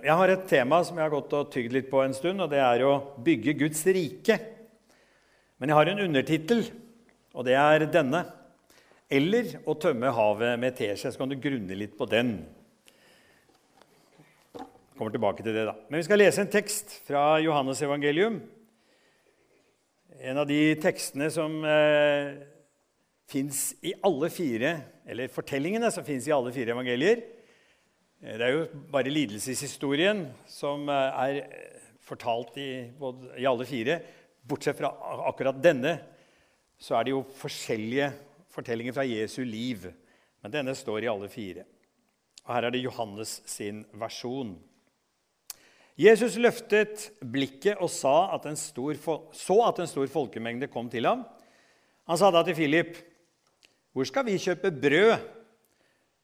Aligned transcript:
Jeg 0.00 0.16
har 0.16 0.30
et 0.32 0.44
tema 0.48 0.78
som 0.80 0.96
jeg 0.96 1.04
har 1.04 1.12
gått 1.12 1.34
og 1.36 1.50
tygd 1.52 1.74
litt 1.74 1.88
på 1.90 2.00
en 2.00 2.14
stund, 2.16 2.40
og 2.40 2.48
det 2.48 2.60
er 2.64 2.82
å 2.88 2.92
bygge 3.20 3.52
Guds 3.60 3.82
rike. 3.92 4.36
Men 5.60 5.68
jeg 5.68 5.76
har 5.76 5.90
en 5.90 6.02
undertittel, 6.06 6.62
og 7.36 7.44
det 7.44 7.56
er 7.60 7.84
denne. 7.92 8.22
Eller 9.12 9.58
å 9.68 9.74
tømme 9.76 10.12
havet 10.16 10.56
med 10.62 10.78
teskje. 10.78 11.10
Så 11.12 11.20
kan 11.20 11.28
du 11.28 11.36
grunne 11.36 11.76
litt 11.76 11.98
på 11.98 12.06
den. 12.08 12.30
Jeg 14.56 14.96
kommer 14.96 15.12
tilbake 15.12 15.44
til 15.44 15.58
det 15.58 15.66
da. 15.68 15.74
Men 15.90 16.00
vi 16.00 16.06
skal 16.08 16.22
lese 16.22 16.46
en 16.46 16.52
tekst 16.54 16.94
fra 17.04 17.24
Johannes 17.44 17.82
evangelium. 17.84 18.38
En 20.20 20.40
av 20.40 20.48
de 20.48 20.62
tekstene 20.80 21.28
som 21.34 21.60
eh, 21.68 22.40
fins 23.28 23.60
i 23.84 23.92
alle 24.06 24.32
fire, 24.32 24.72
eller 25.04 25.28
fortellingene 25.32 25.92
som 25.92 26.08
fins 26.08 26.24
i 26.28 26.34
alle 26.36 26.54
fire 26.56 26.72
evangelier. 26.72 27.20
Eh, 28.20 28.36
det 28.36 28.46
er 28.46 28.52
jo 28.52 28.84
bare 28.92 29.12
lidelseshistorien 29.12 30.26
som 30.48 30.88
eh, 30.92 31.20
er 31.24 31.38
eh, 31.40 31.84
fortalt 32.04 32.56
i, 32.60 32.70
i, 33.40 33.46
alle 33.48 33.66
fire. 33.68 34.00
Bortsett 34.44 34.76
fra 34.76 34.90
akkurat 35.30 35.60
denne, 35.62 35.96
så 36.80 36.98
er 36.98 37.06
det 37.06 37.14
jo 37.14 37.24
forskjellige 37.36 38.10
fortellinger 38.52 38.96
fra 38.96 39.06
Jesu 39.08 39.42
liv. 39.44 39.86
Men 40.40 40.52
denne 40.52 40.74
står 40.76 41.04
i 41.04 41.12
alle 41.12 41.30
fire. 41.32 41.64
Og 42.44 42.52
Her 42.54 42.66
er 42.66 42.74
det 42.74 42.82
Johannes 42.84 43.38
sin 43.48 43.84
versjon. 44.00 44.56
Jesus 46.00 46.38
løftet 46.40 47.10
blikket 47.20 47.76
og 47.76 47.90
at 47.92 47.92
så 47.92 49.56
at 49.66 49.80
en 49.80 49.90
stor 49.90 50.08
folkemengde 50.08 50.70
kom 50.72 50.88
til 50.88 51.04
ham. 51.04 51.26
Han 52.08 52.18
sa 52.18 52.30
da 52.30 52.42
til 52.42 52.56
Philip, 52.56 52.96
'Hvor 53.92 54.04
skal 54.06 54.24
vi 54.24 54.38
kjøpe 54.38 54.70
brød, 54.70 55.18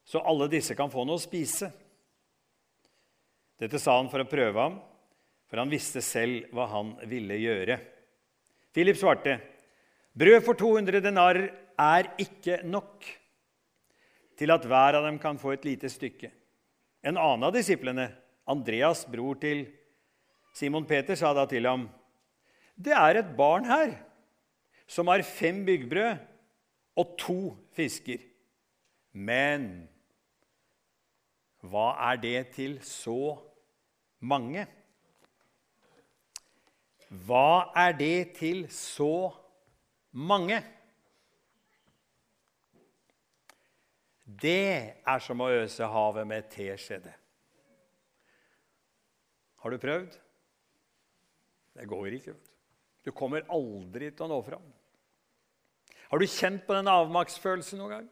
så 0.05 0.23
alle 0.25 0.49
disse 0.49 0.75
kan 0.75 0.91
få 0.91 1.05
noe 1.05 1.17
å 1.17 1.21
spise?' 1.21 1.86
Dette 3.57 3.81
sa 3.81 3.97
han 3.97 4.11
for 4.13 4.21
å 4.21 4.29
prøve 4.29 4.61
ham, 4.61 4.81
for 5.49 5.61
han 5.63 5.71
visste 5.73 6.03
selv 6.05 6.51
hva 6.55 6.67
han 6.69 6.93
ville 7.09 7.39
gjøre. 7.41 7.79
Philip 8.77 8.99
svarte, 9.01 9.39
'Brød 10.17 10.45
for 10.45 10.57
200 10.57 11.01
denarer 11.05 11.51
er 11.77 12.09
ikke 12.21 12.63
nok 12.65 13.05
til 14.37 14.53
at 14.53 14.65
hver 14.65 14.97
av 14.97 15.05
dem 15.05 15.19
kan 15.21 15.39
få 15.41 15.55
et 15.55 15.65
lite 15.65 15.89
stykke.' 15.93 16.33
En 17.07 17.17
annen 17.17 17.45
av 17.47 17.53
disiplene, 17.55 18.11
Andreas, 18.49 19.05
bror 19.09 19.37
til 19.41 19.67
Simon 20.57 20.85
Peter, 20.85 21.15
sa 21.15 21.33
da 21.33 21.47
til 21.47 21.67
ham, 21.67 21.89
'Det 22.77 22.93
er 22.93 23.17
et 23.17 23.37
barn 23.37 23.65
her 23.65 23.97
som 24.87 25.07
har 25.09 25.23
fem 25.23 25.65
byggbrød 25.65 26.19
og 26.97 27.17
to 27.19 27.57
fisker.' 27.73 28.21
Men 29.13 29.89
hva 31.71 31.91
er 32.11 32.21
det 32.23 32.41
til 32.57 32.79
så 32.85 33.37
mange? 34.21 34.67
Hva 37.27 37.73
er 37.79 37.95
det 37.97 38.35
til 38.39 38.65
så 38.73 39.31
mange? 40.13 40.59
Det 44.27 45.03
er 45.07 45.23
som 45.23 45.41
å 45.41 45.53
øse 45.55 45.87
havet 45.87 46.27
med 46.27 46.49
teskjede. 46.51 47.13
Har 49.63 49.71
du 49.71 49.79
prøvd? 49.83 50.19
Det 51.77 51.87
går 51.89 52.19
ikke. 52.19 52.35
Du 53.07 53.13
kommer 53.15 53.47
aldri 53.53 54.11
til 54.11 54.27
å 54.27 54.33
nå 54.33 54.41
fram. 54.43 54.67
Har 56.11 56.23
du 56.23 56.27
kjent 56.27 56.65
på 56.67 56.75
den 56.75 56.91
avmaktsfølelsen 56.91 57.81
noen 57.81 57.95
gang? 57.95 58.09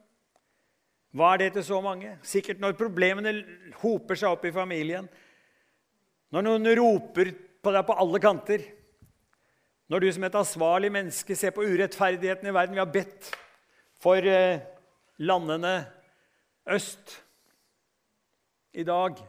Hva 1.15 1.34
er 1.34 1.45
det 1.45 1.53
til 1.55 1.67
så 1.69 1.79
mange? 1.83 2.17
Sikkert 2.27 2.59
når 2.62 2.75
problemene 2.79 3.37
hoper 3.84 4.19
seg 4.19 4.34
opp 4.34 4.47
i 4.48 4.55
familien. 4.55 5.07
Når 6.34 6.43
noen 6.43 6.70
roper 6.81 7.31
på 7.62 7.75
deg 7.75 7.87
på 7.87 7.97
alle 8.03 8.20
kanter. 8.23 8.65
Når 9.92 10.03
du 10.03 10.09
som 10.17 10.27
et 10.27 10.39
ansvarlig 10.41 10.91
menneske 10.91 11.37
ser 11.39 11.55
på 11.55 11.62
urettferdigheten 11.62 12.51
i 12.51 12.55
verden. 12.57 12.75
Vi 12.75 12.83
har 12.83 12.91
bedt 12.91 13.31
for 14.02 14.27
eh, 14.27 14.64
landene 15.23 15.77
øst 16.75 17.14
i 18.75 18.83
dag. 18.83 19.20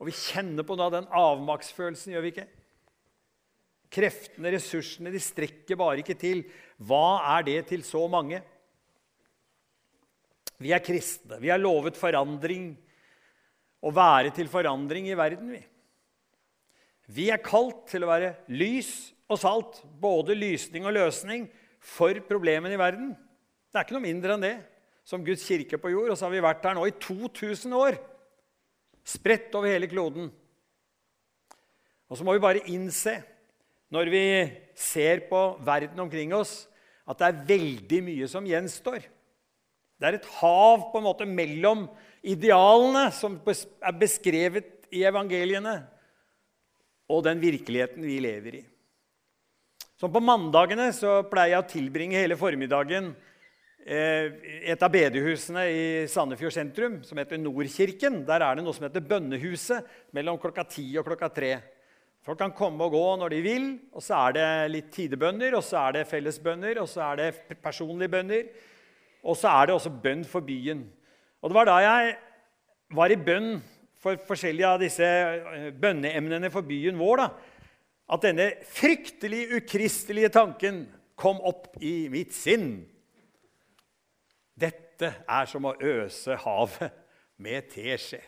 Og 0.00 0.08
vi 0.08 0.16
kjenner 0.16 0.64
på 0.64 0.78
da 0.80 0.88
den 0.96 1.10
avmaktsfølelsen, 1.12 2.14
gjør 2.14 2.24
vi 2.24 2.32
ikke? 2.32 2.48
Kreftene, 3.94 4.50
ressursene, 4.56 5.12
de 5.12 5.20
strekker 5.22 5.78
bare 5.78 6.00
ikke 6.00 6.16
til. 6.18 6.42
Hva 6.80 7.20
er 7.36 7.46
det 7.46 7.60
til 7.68 7.84
så 7.86 8.06
mange? 8.10 8.40
Vi 10.62 10.72
er 10.74 10.82
kristne. 10.84 11.40
Vi 11.42 11.50
er 11.52 11.60
lovet 11.60 11.98
forandring. 11.98 12.72
Å 13.84 13.92
være 13.92 14.32
til 14.34 14.48
forandring 14.48 15.10
i 15.10 15.16
verden, 15.18 15.50
vi. 15.52 15.60
Vi 17.12 17.28
er 17.32 17.42
kalt 17.44 17.84
til 17.90 18.06
å 18.06 18.08
være 18.08 18.30
lys 18.48 19.12
og 19.28 19.40
salt, 19.40 19.82
både 20.00 20.36
lysning 20.36 20.86
og 20.88 20.94
løsning, 20.96 21.50
for 21.84 22.16
problemene 22.24 22.78
i 22.78 22.80
verden. 22.80 23.10
Det 23.68 23.76
er 23.76 23.84
ikke 23.84 23.96
noe 23.98 24.06
mindre 24.06 24.36
enn 24.36 24.44
det 24.44 24.54
som 25.04 25.24
Guds 25.24 25.44
kirke 25.44 25.76
på 25.80 25.92
jord. 25.92 26.14
Og 26.14 26.16
så 26.16 26.26
har 26.26 26.32
vi 26.32 26.44
vært 26.44 26.64
her 26.64 26.76
nå 26.78 26.86
i 26.88 26.96
2000 26.96 27.76
år, 27.76 27.98
spredt 29.04 29.52
over 29.58 29.68
hele 29.68 29.90
kloden. 29.90 30.30
Og 32.08 32.16
så 32.16 32.24
må 32.24 32.36
vi 32.36 32.44
bare 32.44 32.64
innse, 32.72 33.18
når 33.92 34.10
vi 34.12 34.24
ser 34.78 35.26
på 35.28 35.42
verden 35.64 36.00
omkring 36.00 36.32
oss, 36.36 36.64
at 37.04 37.20
det 37.20 37.28
er 37.28 37.44
veldig 37.50 38.00
mye 38.06 38.28
som 38.32 38.46
gjenstår. 38.48 39.04
Det 40.04 40.10
er 40.10 40.20
et 40.20 40.32
hav 40.42 40.90
på 40.92 41.00
en 41.00 41.06
måte 41.06 41.24
mellom 41.24 41.86
idealene 42.20 43.06
som 43.16 43.38
er 43.40 43.96
beskrevet 43.96 44.84
i 44.92 45.00
evangeliene, 45.08 45.78
og 47.08 47.22
den 47.24 47.40
virkeligheten 47.40 48.04
vi 48.04 48.18
lever 48.20 48.58
i. 48.60 48.62
Som 49.96 50.12
på 50.12 50.20
mandagene 50.20 50.90
så 50.92 51.22
pleier 51.30 51.54
jeg 51.54 51.62
å 51.62 51.70
tilbringe 51.70 52.20
hele 52.20 52.36
formiddagen 52.36 53.14
eh, 53.86 54.34
et 54.74 54.84
av 54.84 54.92
bedehusene 54.92 55.64
i 55.72 55.84
Sandefjord 56.12 56.52
sentrum, 56.52 56.98
som 57.06 57.20
heter 57.20 57.40
Nordkirken. 57.40 58.20
Der 58.28 58.44
er 58.44 58.58
det 58.58 58.66
noe 58.66 58.76
som 58.76 58.84
heter 58.84 59.04
Bønnehuset 59.08 59.88
mellom 60.12 60.36
klokka 60.42 60.66
ti 60.68 60.90
og 61.00 61.08
klokka 61.08 61.32
tre. 61.32 61.54
Folk 62.24 62.40
kan 62.40 62.52
komme 62.56 62.84
og 62.84 62.92
gå 62.92 63.06
når 63.20 63.32
de 63.36 63.40
vil, 63.44 63.66
og 63.92 64.04
så 64.04 64.20
er 64.26 64.36
det 64.36 64.50
litt 64.72 64.92
tidebønner, 64.92 65.56
og 65.56 65.64
så 65.64 65.86
er 65.86 65.98
det 65.98 66.06
fellesbønner, 66.12 66.84
og 66.84 66.88
så 66.92 67.08
er 67.10 67.20
det 67.20 67.58
personlige 67.64 68.12
bønner. 68.18 68.46
Og 69.24 69.38
så 69.40 69.50
er 69.50 69.66
det 69.68 69.76
også 69.76 69.92
bønn 70.04 70.24
for 70.28 70.44
byen. 70.44 70.84
Og 71.40 71.50
det 71.50 71.56
var 71.56 71.68
da 71.68 71.78
jeg 71.80 72.16
var 72.94 73.12
i 73.12 73.20
bønn 73.20 73.56
for 74.04 74.20
forskjellige 74.28 74.68
av 74.68 74.82
disse 74.82 75.04
eh, 75.06 75.70
bønneemnene 75.80 76.50
for 76.52 76.66
byen 76.66 76.98
vår, 77.00 77.22
da, 77.22 77.28
at 78.14 78.26
denne 78.26 78.50
fryktelig 78.68 79.46
ukristelige 79.56 80.28
tanken 80.34 80.84
kom 81.16 81.40
opp 81.46 81.78
i 81.80 82.10
mitt 82.12 82.34
sinn. 82.36 82.82
Dette 84.54 85.10
er 85.24 85.48
som 85.50 85.64
å 85.66 85.76
øse 85.80 86.36
havet 86.44 86.92
med 87.40 87.70
teskje. 87.72 88.20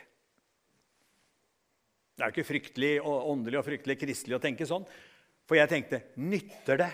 Det 2.16 2.24
er 2.24 2.30
jo 2.30 2.34
ikke 2.38 2.48
fryktelig 2.48 2.94
og 3.02 3.28
åndelig 3.34 3.60
og 3.60 3.66
fryktelig 3.66 3.98
kristelig 4.00 4.38
å 4.38 4.42
tenke 4.42 4.64
sånn. 4.68 4.86
For 5.46 5.58
jeg 5.58 5.68
tenkte 5.70 6.00
nytter 6.16 6.80
det? 6.80 6.92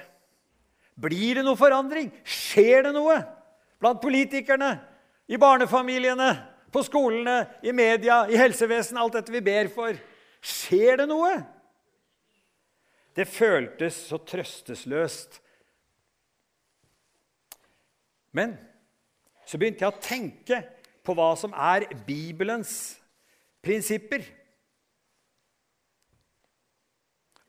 Blir 0.99 1.39
det 1.39 1.45
noe 1.47 1.57
forandring? 1.57 2.11
Skjer 2.27 2.89
det 2.89 2.93
noe? 2.97 3.21
Blant 3.83 4.03
politikerne, 4.03 4.77
i 5.27 5.39
barnefamiliene, 5.41 6.31
på 6.73 6.83
skolene, 6.87 7.47
i 7.67 7.73
media, 7.75 8.23
i 8.31 8.39
helsevesenet, 8.39 9.01
alt 9.03 9.19
dette 9.19 9.35
vi 9.35 9.43
ber 9.45 9.69
for. 9.75 9.97
Skjer 10.43 11.03
det 11.03 11.09
noe? 11.11 11.33
Det 13.13 13.27
føltes 13.29 13.99
så 14.09 14.21
trøstesløst. 14.25 15.37
Men 18.33 18.55
så 19.45 19.61
begynte 19.61 19.85
jeg 19.85 19.93
å 19.93 20.05
tenke 20.05 20.63
på 21.05 21.17
hva 21.19 21.33
som 21.37 21.53
er 21.53 21.91
Bibelens 22.07 22.97
prinsipper. 23.63 24.25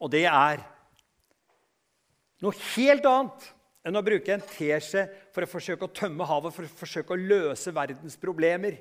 Og 0.03 0.11
det 0.11 0.25
er 0.27 0.65
noe 2.43 2.57
helt 2.73 3.07
annet 3.07 3.45
enn 3.83 3.99
å 3.99 4.03
bruke 4.03 4.31
en 4.31 4.43
teskje 4.47 5.03
for 5.35 5.43
å 5.43 5.49
forsøke 5.49 5.87
å 5.87 5.91
tømme 5.91 6.27
havet, 6.27 6.55
for 6.55 6.65
å 6.65 6.75
forsøke 6.79 7.15
å 7.15 7.19
løse 7.19 7.73
verdens 7.75 8.15
problemer. 8.19 8.79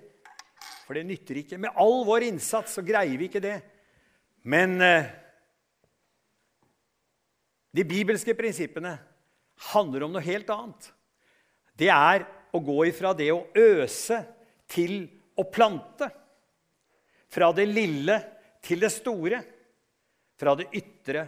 For 0.87 0.99
det 0.99 1.07
nytter 1.09 1.41
ikke. 1.43 1.59
Med 1.59 1.75
all 1.79 2.05
vår 2.07 2.29
innsats 2.29 2.77
så 2.79 2.85
greier 2.87 3.19
vi 3.19 3.27
ikke 3.31 3.43
det. 3.43 3.57
Men 4.47 4.77
eh, 4.83 5.11
de 7.75 7.87
bibelske 7.87 8.35
prinsippene 8.39 8.95
handler 9.73 10.07
om 10.07 10.15
noe 10.15 10.25
helt 10.25 10.51
annet. 10.55 10.91
Det 11.79 11.91
er 11.91 12.27
å 12.53 12.61
gå 12.63 12.79
ifra 12.91 13.15
det 13.17 13.31
å 13.35 13.47
øse 13.59 14.21
til 14.71 15.07
å 15.39 15.47
plante. 15.51 16.11
Fra 17.33 17.51
det 17.57 17.67
lille 17.71 18.19
til 18.63 18.83
det 18.85 18.93
store. 18.93 19.43
Fra 20.39 20.55
det 20.59 20.69
ytre 20.79 21.27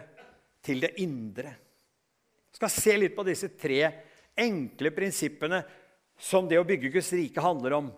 til 0.65 0.83
det 0.83 0.95
indre 1.03 1.64
skal 2.55 2.71
se 2.71 2.95
litt 2.97 3.15
på 3.15 3.25
disse 3.27 3.49
tre 3.59 3.81
enkle 4.35 4.91
prinsippene 4.95 5.61
som 6.19 6.47
det 6.47 6.59
å 6.59 6.67
bygge 6.67 6.93
Guds 6.93 7.11
rike 7.15 7.43
handler 7.43 7.79
om. 7.79 7.89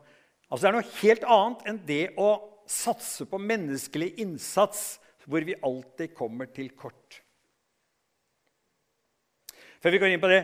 Altså 0.48 0.66
Det 0.66 0.70
er 0.70 0.78
noe 0.78 0.98
helt 1.02 1.28
annet 1.38 1.70
enn 1.70 1.84
det 1.86 2.04
å 2.18 2.32
satse 2.68 3.28
på 3.30 3.40
menneskelig 3.40 4.16
innsats 4.24 4.98
hvor 5.28 5.44
vi 5.44 5.58
alltid 5.64 6.14
kommer 6.16 6.50
til 6.52 6.72
kort. 6.76 7.22
Før 9.78 9.94
Vi 9.94 10.00
går 10.02 10.10
inn 10.10 10.22
på 10.22 10.30
det, 10.32 10.40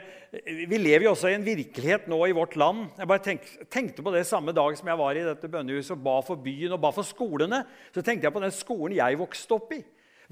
vi 0.45 0.77
lever 0.77 1.07
jo 1.07 1.13
også 1.15 1.31
i 1.31 1.35
en 1.35 1.45
virkelighet 1.45 2.05
nå 2.11 2.19
i 2.27 2.35
vårt 2.37 2.53
land. 2.59 2.85
Jeg 2.99 3.09
bare 3.09 3.23
tenk, 3.23 3.47
tenkte 3.65 4.05
på 4.05 4.13
det 4.13 4.27
samme 4.29 4.53
dag 4.53 4.77
som 4.77 4.87
jeg 4.87 4.99
var 4.99 5.17
i 5.17 5.25
dette 5.25 5.49
bønnehuset 5.49 5.95
og 5.95 6.03
ba 6.05 6.19
for 6.25 6.39
byen 6.39 6.75
og 6.75 6.81
ba 6.83 6.91
for 6.93 7.07
skolene. 7.07 7.63
Så 7.95 8.05
tenkte 8.05 8.29
jeg 8.29 8.35
på 8.35 8.43
den 8.43 8.53
skolen 8.53 8.99
jeg 8.99 9.19
vokste 9.19 9.57
opp 9.57 9.73
i. 9.73 9.81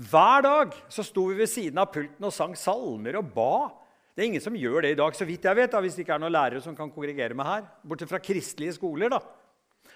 Hver 0.01 0.41
dag 0.45 0.73
så 0.89 1.03
sto 1.05 1.27
vi 1.29 1.37
ved 1.37 1.49
siden 1.51 1.77
av 1.81 1.91
pulten 1.93 2.25
og 2.25 2.33
sang 2.33 2.55
salmer 2.57 3.19
og 3.19 3.27
ba. 3.35 3.69
Det 4.15 4.23
er 4.23 4.29
ingen 4.31 4.43
som 4.43 4.57
gjør 4.57 4.85
det 4.85 4.95
i 4.95 4.97
dag, 4.99 5.13
så 5.15 5.27
vidt 5.27 5.45
jeg 5.45 5.57
vet, 5.57 5.71
da, 5.71 5.81
hvis 5.83 5.95
det 5.97 6.05
ikke 6.05 6.15
er 6.17 6.23
noen 6.23 6.33
lærere 6.33 6.63
som 6.63 6.75
kan 6.75 6.89
korrigere 6.91 7.37
meg 7.37 7.47
her. 7.47 7.69
Bortsett 7.85 8.11
fra 8.11 8.21
kristelige 8.23 8.75
skoler. 8.79 9.13
da. 9.13 9.21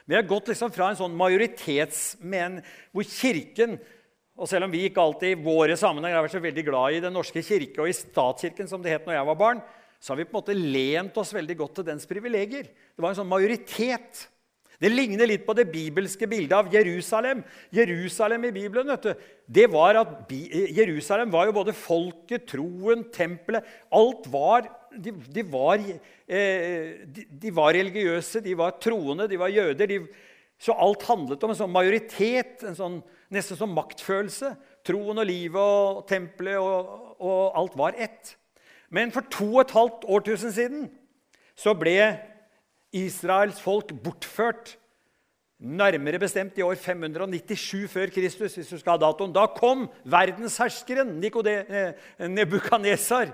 Vi 0.06 0.16
har 0.16 0.28
gått 0.30 0.52
liksom 0.52 0.72
fra 0.72 0.92
en 0.92 1.00
sånn 1.00 1.16
majoritetsmen 1.18 2.60
hvor 2.94 3.08
Kirken 3.10 3.80
og 4.36 4.50
selv 4.52 4.68
om 4.68 4.74
vi 4.74 4.84
ikke 4.90 5.00
alltid 5.00 5.32
i 5.32 5.44
våre 5.46 5.78
sammenhenger 5.80 6.18
har 6.20 6.26
vært 6.26 6.36
så 6.36 6.44
veldig 6.44 6.64
glad 6.68 6.96
i 6.98 7.04
Den 7.06 7.14
norske 7.16 7.40
kirke 7.46 7.80
og 7.80 7.88
i 7.88 7.96
statskirken, 7.96 8.68
som 8.68 8.82
det 8.84 8.92
het 8.92 9.06
når 9.08 9.16
jeg 9.16 9.28
var 9.30 9.38
barn, 9.40 9.62
så 9.96 10.12
har 10.12 10.20
vi 10.20 10.26
på 10.28 10.36
en 10.36 10.42
måte 10.42 10.56
lent 10.60 11.16
oss 11.18 11.32
veldig 11.34 11.56
godt 11.62 11.78
til 11.80 11.88
dens 11.88 12.08
privilegier. 12.10 12.68
Det 12.68 13.04
var 13.04 13.14
en 13.14 13.20
sånn 13.22 13.32
majoritet. 13.32 14.26
Det 14.82 14.92
ligner 14.92 15.30
litt 15.30 15.46
på 15.48 15.56
det 15.58 15.68
bibelske 15.72 16.28
bildet 16.30 16.56
av 16.58 16.70
Jerusalem. 16.74 17.44
Jerusalem 17.74 18.48
i 18.50 18.54
Bibelen 18.56 18.90
vet 18.92 19.08
du, 19.08 19.28
det 19.48 19.68
var 19.72 20.00
at 20.02 20.32
Jerusalem 20.76 21.32
var 21.34 21.48
jo 21.48 21.58
både 21.60 21.76
folket, 21.78 22.48
troen, 22.50 23.06
tempelet 23.14 23.66
Alt 23.94 24.28
var 24.34 24.68
De, 24.96 25.12
de, 25.12 25.44
var, 25.44 25.82
eh, 26.28 27.04
de, 27.04 27.26
de 27.28 27.52
var, 27.52 27.74
religiøse, 27.76 28.40
de 28.40 28.54
var 28.56 28.78
troende, 28.80 29.28
de 29.28 29.40
var 29.40 29.52
jøder. 29.52 30.08
så 30.58 30.72
alt 30.72 31.04
handlet 31.04 31.44
om 31.44 31.52
en 31.52 31.58
sånn 31.60 31.72
majoritet. 31.72 32.64
en 32.64 32.76
sånn 32.76 33.02
Nesten 33.34 33.58
som 33.58 33.74
maktfølelse. 33.76 34.54
Troen 34.86 35.18
og 35.18 35.26
livet 35.28 35.60
og 35.60 36.06
tempelet 36.08 36.62
og, 36.62 37.16
og 37.20 37.58
alt 37.58 37.76
var 37.76 37.98
ett. 37.98 38.36
Men 38.90 39.12
for 39.12 39.26
to 39.34 39.48
og 39.56 39.66
et 39.66 39.76
halvt 39.76 40.06
årtusen 40.08 40.54
siden 40.56 40.88
så 41.58 41.74
ble 41.76 41.98
Israels 42.94 43.60
folk 43.62 43.94
bortført. 44.04 44.76
Nærmere 45.60 46.20
bestemt 46.20 46.58
i 46.60 46.64
år 46.66 46.76
597 46.76 47.88
før 47.92 48.12
Kristus. 48.12 48.56
hvis 48.56 48.68
du 48.68 48.78
skal 48.78 48.98
ha 48.98 49.06
datoen. 49.06 49.34
Da 49.34 49.46
kom 49.48 49.88
verdensherskeren 50.04 51.16
Nebukadnesar 52.20 53.32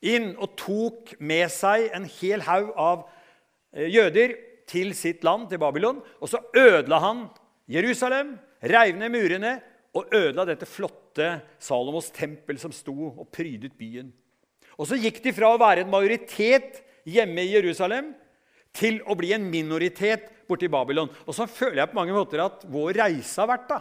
inn 0.00 0.32
og 0.40 0.56
tok 0.58 1.14
med 1.20 1.48
seg 1.52 1.90
en 1.94 2.08
hel 2.20 2.42
haug 2.46 2.72
av 2.76 3.02
eh, 3.72 3.88
jøder 3.92 4.34
til 4.70 4.94
sitt 4.94 5.24
land, 5.26 5.48
til 5.50 5.60
Babylon. 5.60 6.00
Og 6.20 6.30
så 6.30 6.40
ødela 6.56 7.00
han 7.04 7.28
Jerusalem, 7.70 8.38
reiv 8.62 8.96
ned 8.98 9.12
murene 9.14 9.58
og 9.96 10.10
ødela 10.14 10.46
dette 10.48 10.68
flotte 10.68 11.40
Salomos 11.62 12.10
tempel 12.14 12.58
som 12.58 12.72
sto 12.74 13.10
og 13.10 13.28
prydet 13.32 13.76
byen. 13.78 14.10
Og 14.78 14.88
så 14.88 14.98
gikk 14.98 15.20
de 15.24 15.34
fra 15.36 15.52
å 15.52 15.60
være 15.60 15.84
en 15.84 15.92
majoritet 15.92 16.80
hjemme 17.08 17.44
i 17.44 17.54
Jerusalem 17.54 18.12
til 18.76 19.00
å 19.08 19.16
bli 19.18 19.32
en 19.34 19.48
minoritet 19.50 20.28
borti 20.48 20.70
Babylon. 20.70 21.10
Og 21.26 21.36
så 21.36 21.48
føler 21.50 21.82
jeg 21.82 21.92
på 21.92 21.98
mange 21.98 22.14
måter 22.16 22.42
at 22.44 22.62
vår 22.70 23.00
reise 23.02 23.40
har 23.42 23.50
vært 23.50 23.66
da. 23.70 23.80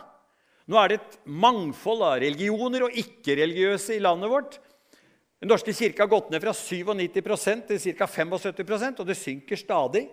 Nå 0.70 0.78
er 0.78 0.92
det 0.92 1.00
et 1.00 1.20
mangfold 1.26 2.04
av 2.06 2.18
religioner 2.22 2.86
og 2.86 2.98
ikke-religiøse 3.02 3.96
i 3.96 4.04
landet 4.04 4.32
vårt. 4.32 4.60
Den 5.40 5.50
norske 5.54 5.74
kirke 5.74 6.04
har 6.04 6.12
gått 6.12 6.30
ned 6.34 6.44
fra 6.44 6.54
97% 6.54 7.70
til 7.70 7.96
ca. 7.98 8.10
75% 8.10 9.02
og 9.02 9.08
det 9.08 9.18
synker 9.18 9.58
stadig. 9.60 10.06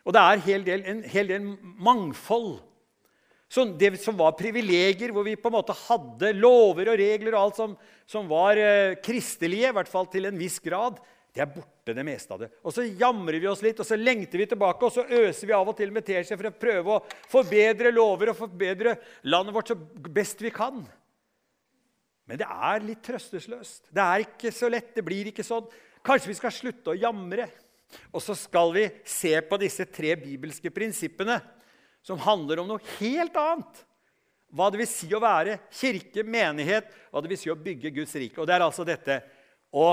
Og 0.00 0.16
det 0.16 0.24
er 0.24 0.44
hel 0.46 0.66
del, 0.66 0.84
en 0.88 1.04
hel 1.06 1.30
del 1.30 1.54
mangfold 1.60 2.58
så 3.50 3.64
det 3.74 3.96
som 3.98 4.14
var 4.14 4.36
privilegier, 4.38 5.10
hvor 5.10 5.24
vi 5.26 5.34
på 5.34 5.50
en 5.50 5.56
måte 5.56 5.74
hadde 5.74 6.36
lover 6.38 6.92
og 6.92 7.00
regler 7.00 7.34
og 7.34 7.40
alt 7.40 7.56
som, 7.58 7.72
som 8.06 8.28
var 8.30 8.58
eh, 8.60 8.94
kristelige, 9.02 9.72
i 9.72 9.74
hvert 9.74 9.90
fall 9.90 10.06
til 10.12 10.28
en 10.28 10.38
viss 10.38 10.60
grad, 10.62 11.00
det 11.30 11.42
er 11.44 11.50
borte, 11.50 11.94
det 11.94 12.04
meste 12.06 12.34
av 12.34 12.40
det. 12.42 12.48
Og 12.66 12.74
så 12.74 12.82
jamrer 12.82 13.38
vi 13.38 13.46
oss 13.46 13.62
litt, 13.62 13.78
og 13.78 13.86
så 13.86 13.98
lengter 13.98 14.40
vi 14.42 14.48
tilbake, 14.50 14.86
og 14.86 14.94
så 14.94 15.04
øser 15.06 15.46
vi 15.46 15.54
av 15.54 15.68
og 15.70 15.76
til 15.78 15.92
med 15.94 16.06
teskje 16.06 16.38
for 16.38 16.50
å 16.50 16.56
prøve 16.58 16.96
å 16.96 17.02
forbedre 17.30 17.92
lover 17.94 18.32
og 18.32 18.40
forbedre 18.40 18.96
landet 19.30 19.54
vårt 19.54 19.70
så 19.70 19.76
best 20.10 20.42
vi 20.42 20.50
kan. 20.54 20.82
Men 22.26 22.42
det 22.42 22.50
er 22.50 22.82
litt 22.86 23.02
trøstesløst. 23.06 23.88
Det 23.94 24.02
er 24.02 24.26
ikke 24.26 24.52
så 24.54 24.70
lett. 24.70 24.90
Det 24.94 25.06
blir 25.06 25.30
ikke 25.30 25.46
sånn. 25.46 25.70
Kanskje 26.06 26.32
vi 26.32 26.38
skal 26.38 26.54
slutte 26.54 26.92
å 26.92 26.98
jamre. 26.98 27.48
Og 28.14 28.22
så 28.22 28.36
skal 28.38 28.74
vi 28.74 28.84
se 29.06 29.32
på 29.46 29.58
disse 29.58 29.86
tre 29.90 30.14
bibelske 30.18 30.70
prinsippene 30.74 31.40
som 32.06 32.20
handler 32.22 32.62
om 32.62 32.70
noe 32.70 32.94
helt 32.98 33.34
annet. 33.38 33.82
Hva 34.50 34.70
det 34.70 34.80
vil 34.80 34.90
si 34.90 35.10
å 35.14 35.22
være 35.22 35.60
kirke, 35.74 36.24
menighet, 36.26 36.88
hva 37.10 37.22
det 37.22 37.30
vil 37.30 37.38
si 37.38 37.50
å 37.50 37.58
bygge 37.58 37.92
Guds 37.98 38.14
rike. 38.18 38.38
Og 38.38 38.48
det 38.50 38.56
er 38.56 38.64
altså 38.66 38.86
dette 38.86 39.20
å 39.70 39.92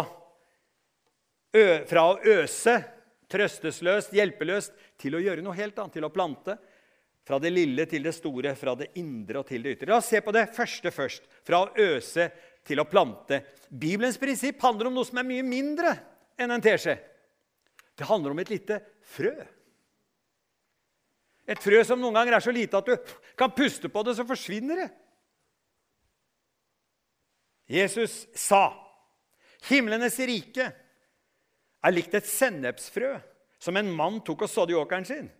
Fra 1.51 2.03
å 2.11 2.17
øse, 2.27 2.75
trøstesløst, 3.31 4.13
hjelpeløst, 4.15 4.75
til 4.99 5.15
å 5.17 5.21
gjøre 5.23 5.43
noe 5.45 5.55
helt 5.57 5.77
annet, 5.79 5.95
til 5.97 6.07
å 6.07 6.13
plante. 6.13 6.57
Fra 7.27 7.39
det 7.43 7.51
lille 7.51 7.83
til 7.89 8.05
det 8.07 8.13
store, 8.15 8.53
fra 8.55 8.75
det 8.79 8.93
indre 8.99 9.41
og 9.41 9.49
til 9.49 9.63
det 9.63 9.75
ytre. 9.75 9.89
La 9.91 9.99
oss 9.99 10.07
se 10.11 10.21
på 10.23 10.31
det 10.35 10.45
første 10.55 10.91
først. 10.95 11.25
Fra 11.43 11.65
å 11.65 11.71
øse 11.87 12.29
til 12.67 12.79
å 12.79 12.87
plante. 12.87 13.41
Bibelens 13.67 14.19
prinsipp 14.19 14.61
handler 14.63 14.89
om 14.89 14.95
noe 14.95 15.07
som 15.07 15.19
er 15.19 15.27
mye 15.27 15.43
mindre 15.43 15.91
enn 16.39 16.53
en 16.55 16.63
teskje. 16.63 16.95
Det 17.97 18.07
handler 18.07 18.31
om 18.31 18.39
et 18.43 18.51
lite 18.53 18.79
frø. 19.15 19.35
Et 21.47 21.63
frø 21.63 21.83
som 21.87 21.99
noen 21.99 22.15
ganger 22.15 22.37
er 22.37 22.43
så 22.43 22.53
lite 22.55 22.79
at 22.79 22.87
du 22.87 23.13
kan 23.39 23.53
puste 23.55 23.89
på 23.91 24.03
det, 24.03 24.17
så 24.17 24.27
forsvinner 24.27 24.83
det. 24.83 24.89
Jesus 27.67 28.27
sa, 28.35 28.71
'Himlenes 29.67 30.19
rike 30.19 30.71
er 31.87 31.95
likt 31.95 32.15
et 32.17 32.27
sennepsfrø 32.27 33.15
som 33.63 33.77
en 33.79 33.89
mann 33.93 34.19
tok 34.25 34.45
og 34.45 34.51
sådde 34.51 34.75
i 34.75 34.79
åkeren 34.79 35.07
sin.' 35.07 35.31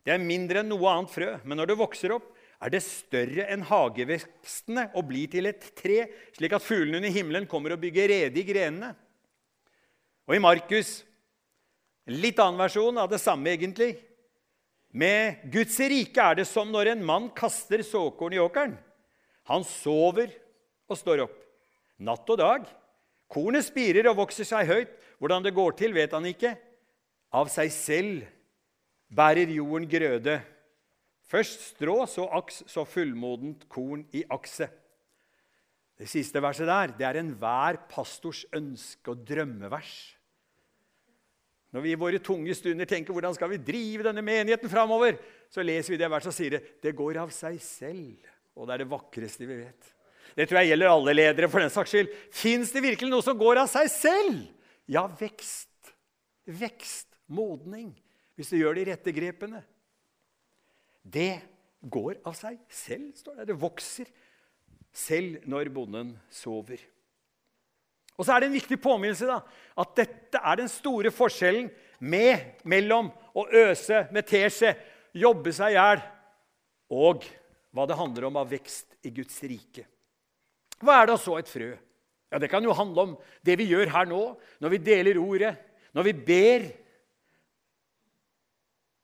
Det 0.00 0.14
er 0.14 0.22
mindre 0.22 0.62
enn 0.62 0.70
noe 0.72 0.88
annet 0.88 1.12
frø, 1.12 1.34
men 1.44 1.58
når 1.60 1.70
det 1.70 1.76
vokser 1.76 2.14
opp, 2.14 2.30
er 2.60 2.72
det 2.72 2.80
større 2.84 3.44
enn 3.52 3.64
hagevekstene 3.68 4.86
og 4.96 5.06
blir 5.10 5.28
til 5.32 5.48
et 5.48 5.66
tre, 5.76 6.06
slik 6.36 6.54
at 6.56 6.64
fuglene 6.64 7.00
under 7.00 7.12
himmelen 7.12 7.48
kommer 7.48 7.74
og 7.74 7.82
bygger 7.82 8.08
rede 8.08 8.40
i 8.40 8.46
grenene. 8.48 8.94
Og 10.28 10.36
i 10.36 10.42
Markus, 10.42 11.02
en 12.08 12.16
litt 12.20 12.40
annen 12.40 12.60
versjon 12.60 13.00
av 13.00 13.10
det 13.12 13.20
samme, 13.20 13.52
egentlig, 13.52 13.94
med 14.90 15.44
Guds 15.52 15.76
rike 15.78 16.24
er 16.24 16.40
det 16.40 16.48
som 16.50 16.72
når 16.72 16.94
en 16.94 17.04
mann 17.06 17.28
kaster 17.36 17.84
såkorn 17.86 18.34
i 18.34 18.42
åkeren. 18.42 18.74
Han 19.52 19.64
sover 19.66 20.32
og 20.90 20.98
står 20.98 21.24
opp, 21.28 21.36
natt 22.02 22.32
og 22.32 22.40
dag. 22.40 22.64
Kornet 23.30 23.68
spirer 23.68 24.08
og 24.10 24.18
vokser 24.24 24.48
seg 24.48 24.66
høyt. 24.66 24.96
Hvordan 25.20 25.44
det 25.44 25.54
går 25.54 25.76
til, 25.76 25.92
vet 25.94 26.14
han 26.16 26.26
ikke. 26.26 26.54
Av 27.36 27.50
seg 27.52 27.70
selv 27.74 28.22
bærer 29.12 29.52
jorden 29.52 29.86
grøde. 29.90 30.38
Først 31.30 31.74
strå, 31.74 32.00
så 32.10 32.24
aks, 32.40 32.64
så 32.66 32.86
fullmodent 32.88 33.68
korn 33.70 34.06
i 34.16 34.24
akset. 34.32 34.72
Det 36.00 36.08
siste 36.08 36.40
verset 36.40 36.64
der 36.64 36.94
det 36.96 37.04
er 37.04 37.18
enhver 37.20 37.76
pastors 37.90 38.46
ønske 38.56 39.12
og 39.12 39.20
drømmevers. 39.28 39.92
Når 41.70 41.84
vi 41.84 41.92
i 41.92 41.98
våre 42.00 42.18
tunge 42.24 42.54
stunder 42.56 42.88
tenker 42.88 43.14
hvordan 43.14 43.36
skal 43.36 43.52
vi 43.52 43.60
drive 43.62 44.08
denne 44.08 44.24
menigheten 44.24 44.72
framover, 44.72 45.20
så 45.52 45.62
leser 45.62 45.94
vi 45.94 46.00
det 46.00 46.08
verset 46.10 46.32
og 46.32 46.34
sier 46.38 46.56
det, 46.56 46.62
det 46.82 46.96
går 46.98 47.20
av 47.22 47.30
seg 47.34 47.60
selv. 47.62 48.24
Og 48.56 48.66
det 48.66 48.74
er 48.74 48.82
det 48.82 48.90
vakreste 48.90 49.46
vi 49.46 49.60
vet. 49.60 49.92
Det 50.34 50.48
tror 50.48 50.60
jeg 50.60 50.72
gjelder 50.72 50.90
alle 50.90 51.14
ledere. 51.14 51.50
for 51.52 51.62
den 51.62 51.70
saks 51.70 51.92
skyld. 51.92 52.10
Fins 52.32 52.72
det 52.72 52.82
virkelig 52.82 53.10
noe 53.12 53.22
som 53.22 53.38
går 53.38 53.62
av 53.62 53.70
seg 53.70 53.92
selv? 53.92 54.40
Ja, 54.90 55.06
vekst. 55.20 55.94
Vekst. 56.44 57.06
Modning. 57.30 57.92
Hvis 58.34 58.50
du 58.50 58.56
gjør 58.58 58.74
de 58.74 58.88
rette 58.88 59.12
grepene. 59.14 59.62
Det 61.02 61.38
går 61.80 62.18
av 62.26 62.34
seg 62.34 62.58
selv, 62.66 63.12
står 63.14 63.38
det. 63.38 63.50
Det 63.52 63.60
vokser 63.60 64.08
selv 64.90 65.44
når 65.48 65.70
bonden 65.72 66.16
sover. 66.34 66.82
Og 68.18 68.26
så 68.26 68.34
er 68.34 68.42
det 68.42 68.50
en 68.50 68.58
viktig 68.58 68.76
påminnelse 68.82 69.28
da, 69.30 69.38
at 69.80 69.92
dette 69.96 70.40
er 70.42 70.58
den 70.60 70.68
store 70.68 71.12
forskjellen 71.14 71.70
med, 72.04 72.58
mellom 72.68 73.08
å 73.32 73.46
øse 73.62 74.02
med 74.12 74.26
teskje, 74.28 74.74
jobbe 75.16 75.54
seg 75.56 75.72
i 75.72 75.78
hjel, 75.78 76.02
og 76.92 77.24
hva 77.72 77.86
det 77.88 77.96
handler 77.96 78.26
om 78.28 78.40
av 78.42 78.50
vekst 78.50 78.98
i 79.06 79.14
Guds 79.14 79.38
rike. 79.46 79.86
Hva 80.82 80.98
er 81.00 81.08
da 81.12 81.16
så 81.20 81.38
et 81.38 81.48
frø? 81.48 81.70
Ja, 82.30 82.38
Det 82.38 82.50
kan 82.50 82.64
jo 82.64 82.72
handle 82.72 83.00
om 83.02 83.16
det 83.42 83.58
vi 83.58 83.70
gjør 83.70 83.90
her 83.90 84.06
nå, 84.06 84.22
når 84.60 84.68
vi 84.70 84.78
deler 84.78 85.18
ordet, 85.18 85.56
når 85.92 86.06
vi 86.06 86.12
ber. 86.12 86.68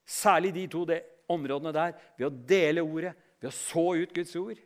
Særlig 0.06 0.54
de 0.54 0.66
to 0.70 0.84
de 0.86 1.00
områdene 1.28 1.72
der, 1.74 1.96
ved 2.18 2.28
å 2.28 2.36
dele 2.48 2.84
ordet, 2.86 3.16
ved 3.40 3.50
å 3.50 3.54
så 3.54 3.88
ut 3.98 4.14
Guds 4.14 4.36
ord, 4.38 4.60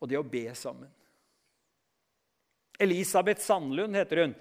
og 0.00 0.08
det 0.08 0.18
å 0.18 0.24
be 0.24 0.46
sammen. 0.56 0.88
Elisabeth 2.80 3.44
Sandlund 3.44 3.98
heter 3.98 4.24
hun. 4.24 4.34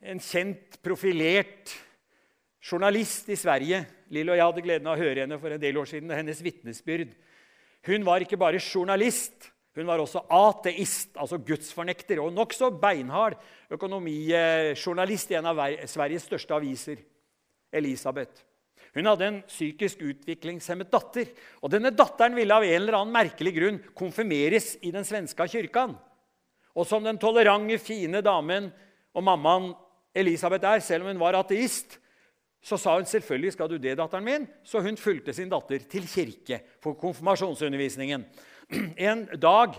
En 0.00 0.22
kjent, 0.22 0.78
profilert 0.84 1.74
journalist 2.62 3.28
i 3.32 3.36
Sverige. 3.36 3.82
Lill 4.14 4.30
og 4.30 4.38
jeg 4.38 4.46
hadde 4.46 4.64
gleden 4.64 4.88
av 4.88 4.94
å 4.94 5.02
høre 5.02 5.24
henne 5.24 5.38
for 5.42 5.50
en 5.50 5.60
del 5.60 5.80
år 5.80 5.90
siden. 5.90 6.10
hennes 6.14 6.42
vittnesbyrd. 6.42 7.10
Hun 7.86 8.04
var 8.04 8.22
ikke 8.22 8.38
bare 8.38 8.60
journalist, 8.60 9.50
Hun 9.80 9.88
var 9.88 10.02
også 10.02 10.20
ateist, 10.28 11.14
altså 11.16 11.38
gudsfornekter, 11.40 12.18
og 12.20 12.34
nokså 12.36 12.68
beinhard 12.82 13.38
økonomijournalist 13.72 15.32
i 15.32 15.38
en 15.38 15.48
av 15.48 15.62
Sveriges 15.88 16.26
største 16.28 16.52
aviser, 16.52 17.00
Elisabeth. 17.72 18.42
Hun 18.92 19.06
hadde 19.08 19.24
en 19.24 19.38
psykisk 19.48 20.02
utviklingshemmet 20.04 20.90
datter. 20.92 21.30
og 21.62 21.72
Denne 21.72 21.94
datteren 21.94 22.36
ville 22.36 22.52
av 22.52 22.66
en 22.66 22.76
eller 22.76 22.98
annen 22.98 23.14
merkelig 23.14 23.54
grunn 23.56 23.80
konfirmeres 23.96 24.74
i 24.84 24.92
den 24.92 25.06
svenske 25.06 25.46
kyrkan. 25.48 25.94
Og 26.76 26.84
som 26.86 27.06
den 27.06 27.18
tolerante, 27.22 27.78
fine 27.80 28.20
damen 28.20 28.68
og 29.14 29.24
mammaen 29.24 29.72
Elisabeth 30.12 30.66
er, 30.66 30.84
selv 30.84 31.06
om 31.06 31.14
hun 31.14 31.22
var 31.22 31.38
ateist, 31.38 31.96
så 32.60 32.76
sa 32.76 32.98
hun 32.98 33.08
selvfølgelig 33.08 33.54
skal 33.54 33.70
du 33.70 33.78
det, 33.80 33.96
datteren 33.96 34.26
min. 34.26 34.46
Så 34.66 34.82
hun 34.84 35.00
fulgte 35.00 35.32
sin 35.32 35.48
datter 35.48 35.88
til 35.88 36.04
kirke 36.04 36.60
for 36.82 36.98
konfirmasjonsundervisningen. 37.00 38.26
En 38.96 39.26
dag 39.40 39.76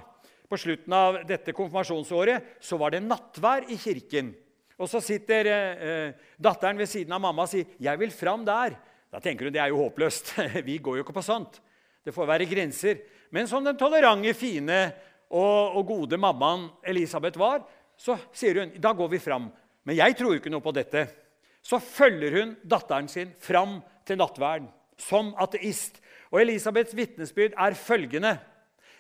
på 0.52 0.60
slutten 0.60 0.94
av 0.94 1.22
dette 1.28 1.54
konfirmasjonsåret 1.56 2.58
så 2.60 2.80
var 2.80 2.92
det 2.92 3.04
nattvær 3.06 3.70
i 3.72 3.78
kirken. 3.80 4.34
Og 4.82 4.90
Så 4.90 5.02
sitter 5.04 5.48
eh, 5.48 6.14
datteren 6.42 6.80
ved 6.80 6.90
siden 6.90 7.14
av 7.14 7.22
mamma 7.22 7.46
og 7.46 7.52
sier 7.52 7.66
'Jeg 7.80 8.00
vil 8.00 8.12
fram 8.12 8.46
der'. 8.46 8.76
Da 9.12 9.20
tenker 9.20 9.46
hun 9.46 9.54
det 9.54 9.62
er 9.62 9.70
jo 9.70 9.84
håpløst. 9.84 10.34
Vi 10.68 10.78
går 10.78 10.98
jo 10.98 11.04
ikke 11.04 11.14
på 11.14 11.24
sånt. 11.24 11.62
Det 12.04 12.14
får 12.14 12.28
være 12.28 12.50
grenser. 12.50 13.02
Men 13.32 13.48
som 13.48 13.64
den 13.64 13.78
tolerante, 13.78 14.34
fine 14.34 14.92
og, 15.30 15.78
og 15.78 15.88
gode 15.88 16.18
mammaen 16.18 16.70
Elisabeth 16.84 17.40
var, 17.40 17.64
så 17.98 18.18
sier 18.34 18.60
hun 18.60 18.74
da 18.82 18.94
går 18.94 19.10
vi 19.10 19.20
fram. 19.20 19.52
Men 19.86 19.96
jeg 19.96 20.18
tror 20.18 20.34
jo 20.34 20.42
ikke 20.42 20.52
noe 20.52 20.64
på 20.64 20.74
dette. 20.74 21.08
Så 21.62 21.80
følger 21.80 22.40
hun 22.40 22.56
datteren 22.64 23.08
sin 23.08 23.32
fram 23.40 23.82
til 24.06 24.18
nattverden 24.18 24.70
som 24.98 25.36
ateist. 25.38 26.02
Og 26.32 26.42
Elisabeths 26.42 26.96
vitnesbyrd 26.96 27.54
er 27.58 27.78
følgende.: 27.78 28.40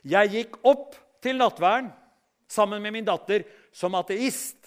Jeg 0.01 0.31
gikk 0.33 0.57
opp 0.65 0.95
til 1.21 1.37
nattverden 1.37 1.91
sammen 2.51 2.81
med 2.83 2.95
min 2.95 3.07
datter 3.07 3.45
som 3.75 3.95
ateist, 3.99 4.57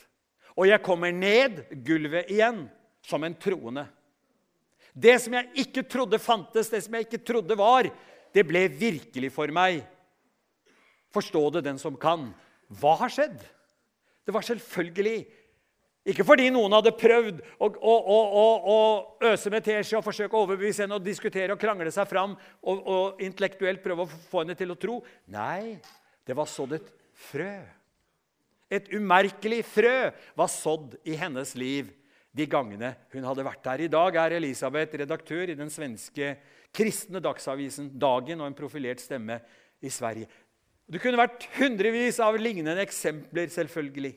og 0.54 0.68
jeg 0.70 0.82
kommer 0.84 1.12
ned 1.12 1.64
gulvet 1.84 2.30
igjen 2.30 2.64
som 3.04 3.24
en 3.26 3.34
troende. 3.36 3.84
Det 4.94 5.16
som 5.20 5.34
jeg 5.34 5.64
ikke 5.64 5.82
trodde 5.90 6.22
fantes, 6.22 6.70
det 6.70 6.84
som 6.84 6.94
jeg 6.94 7.08
ikke 7.08 7.24
trodde 7.26 7.56
var, 7.58 7.88
det 8.34 8.44
ble 8.46 8.68
virkelig 8.70 9.32
for 9.34 9.50
meg. 9.54 9.82
Forstå 11.14 11.42
det, 11.56 11.64
den 11.66 11.80
som 11.82 11.98
kan. 11.98 12.28
Hva 12.70 12.94
har 13.02 13.10
skjedd? 13.12 13.42
Det 14.24 14.34
var 14.34 14.46
selvfølgelig 14.46 15.26
ikke 16.04 16.24
fordi 16.26 16.50
noen 16.52 16.74
hadde 16.76 16.92
prøvd 17.00 17.38
å, 17.56 17.68
å, 17.80 17.94
å, 18.12 18.46
å 18.68 19.28
øse 19.30 19.48
med 19.52 19.64
teskje 19.64 19.96
og 19.96 20.04
forsøke 20.04 20.36
å 20.36 20.42
overbevise 20.44 20.84
henne 20.84 20.98
og 20.98 21.06
diskutere 21.06 21.54
og 21.54 21.60
krangle 21.62 21.88
seg 21.94 22.08
fram 22.10 22.34
og, 22.60 22.82
og, 22.82 23.22
intellektuelt 23.24 23.80
prøve 23.84 24.04
å 24.04 24.18
få 24.28 24.42
henne 24.42 24.56
til 24.58 24.74
å 24.74 24.76
tro. 24.80 24.98
Nei, 25.32 25.78
det 26.28 26.36
var 26.36 26.50
sådd 26.50 26.76
et 26.76 26.90
frø. 27.30 27.54
Et 28.68 28.90
umerkelig 28.92 29.62
frø 29.64 30.10
var 30.36 30.50
sådd 30.52 30.98
i 31.08 31.16
hennes 31.16 31.54
liv 31.56 31.88
de 32.36 32.46
gangene 32.50 32.92
hun 33.14 33.24
hadde 33.24 33.46
vært 33.46 33.64
der. 33.64 33.84
I 33.86 33.92
dag 33.92 34.18
er 34.20 34.36
Elisabeth 34.36 35.00
redaktør 35.00 35.54
i 35.54 35.56
den 35.56 35.72
svenske 35.72 36.34
kristne 36.74 37.22
dagsavisen 37.22 37.88
Dagen 38.02 38.42
og 38.42 38.50
en 38.50 38.58
profilert 38.58 39.00
stemme 39.00 39.38
i 39.80 39.92
Sverige. 39.92 40.28
Det 40.84 41.00
kunne 41.00 41.16
vært 41.16 41.46
hundrevis 41.56 42.20
av 42.20 42.36
lignende 42.36 42.82
eksempler, 42.84 43.48
selvfølgelig. 43.48 44.12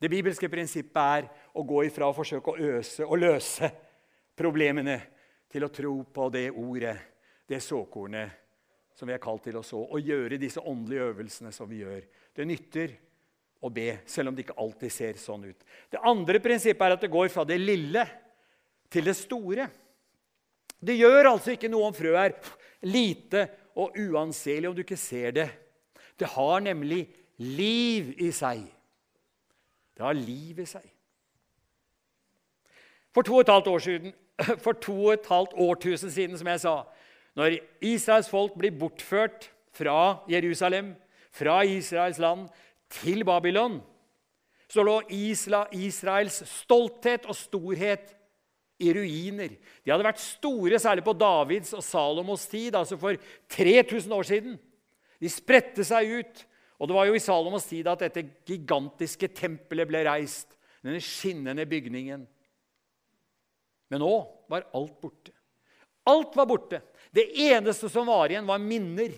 Det 0.00 0.08
bibelske 0.08 0.48
prinsippet 0.48 1.00
er 1.00 1.26
å 1.52 1.64
gå 1.66 1.82
ifra 1.84 2.08
å 2.08 2.16
forsøke 2.16 2.54
å 2.54 2.68
øse 2.78 3.04
og 3.04 3.20
løse 3.20 3.68
problemene 4.38 4.96
til 5.50 5.66
å 5.66 5.72
tro 5.74 5.92
på 6.08 6.28
det 6.32 6.46
ordet, 6.50 6.96
det 7.44 7.60
såkornet 7.60 8.38
som 8.96 9.08
vi 9.08 9.14
er 9.16 9.22
kalt 9.22 9.44
til 9.44 9.58
å 9.60 9.64
så, 9.64 9.80
og 9.80 10.00
gjøre 10.04 10.38
disse 10.40 10.60
åndelige 10.60 11.10
øvelsene 11.12 11.52
som 11.52 11.68
vi 11.68 11.82
gjør. 11.82 12.00
Det 12.36 12.46
nytter 12.48 12.96
å 13.60 13.68
be, 13.72 14.00
selv 14.08 14.30
om 14.30 14.36
det 14.36 14.46
ikke 14.46 14.58
alltid 14.60 14.92
ser 14.92 15.20
sånn 15.20 15.46
ut. 15.50 15.68
Det 15.92 16.00
andre 16.08 16.40
prinsippet 16.40 16.86
er 16.86 16.96
at 16.96 17.04
det 17.04 17.12
går 17.12 17.28
fra 17.32 17.44
det 17.48 17.60
lille 17.60 18.06
til 18.92 19.08
det 19.08 19.16
store. 19.18 19.68
Det 20.80 20.96
gjør 20.96 21.34
altså 21.34 21.54
ikke 21.54 21.68
noe 21.72 21.90
om 21.90 21.96
frøet 21.96 22.20
er 22.24 22.88
lite 22.88 23.46
og 23.76 23.96
uanselig 24.00 24.70
om 24.70 24.76
du 24.76 24.84
ikke 24.84 25.00
ser 25.00 25.36
det. 25.36 25.48
Det 26.16 26.28
har 26.28 26.60
nemlig 26.64 27.02
liv 27.40 28.14
i 28.20 28.30
seg. 28.36 28.64
Det 30.00 30.06
har 30.06 30.16
liv 30.16 30.62
i 30.62 30.64
seg. 30.64 30.84
For 33.12 33.26
to 33.26 33.34
og 33.36 33.42
et 33.44 33.50
halvt 33.52 33.66
år 33.68 33.82
siden, 33.84 34.14
for 34.64 34.78
to 34.80 34.94
og 34.94 35.12
et 35.12 35.26
halvt 35.28 35.52
årtusen 35.60 36.12
siden, 36.14 36.38
som 36.40 36.48
jeg 36.48 36.62
sa, 36.62 36.72
når 37.36 37.58
Israels 37.84 38.30
folk 38.32 38.56
blir 38.56 38.72
bortført 38.80 39.50
fra 39.76 40.22
Jerusalem, 40.30 40.94
fra 41.36 41.60
Israels 41.68 42.18
land, 42.18 42.48
til 42.88 43.26
Babylon, 43.28 43.82
så 44.72 44.82
lå 44.86 44.96
Israels 45.12 46.40
stolthet 46.48 47.28
og 47.28 47.36
storhet 47.36 48.16
i 48.80 48.94
ruiner. 48.96 49.52
De 49.84 49.92
hadde 49.92 50.06
vært 50.08 50.24
store, 50.24 50.80
særlig 50.80 51.04
på 51.04 51.12
Davids 51.12 51.76
og 51.76 51.84
Salomos 51.84 52.48
tid, 52.48 52.72
altså 52.74 52.96
for 52.96 53.20
3000 53.52 54.16
år 54.16 54.32
siden. 54.32 54.56
De 55.20 55.28
spredte 55.28 55.84
seg 55.84 56.22
ut. 56.22 56.46
Og 56.80 56.88
Det 56.88 56.96
var 56.96 57.06
jo 57.06 57.16
i 57.16 57.20
Salomos 57.20 57.66
tid 57.68 57.88
at 57.92 58.00
dette 58.06 58.24
gigantiske 58.48 59.28
tempelet 59.36 59.88
ble 59.88 60.00
reist. 60.08 60.56
Denne 60.80 61.02
skinnende 61.04 61.66
bygningen. 61.68 62.24
Men 63.92 64.00
nå 64.00 64.14
var 64.48 64.64
alt 64.72 64.96
borte. 65.02 65.34
Alt 66.08 66.36
var 66.38 66.48
borte. 66.48 66.80
Det 67.12 67.26
eneste 67.50 67.90
som 67.92 68.08
var 68.08 68.32
igjen, 68.32 68.48
var 68.48 68.62
minner. 68.62 69.12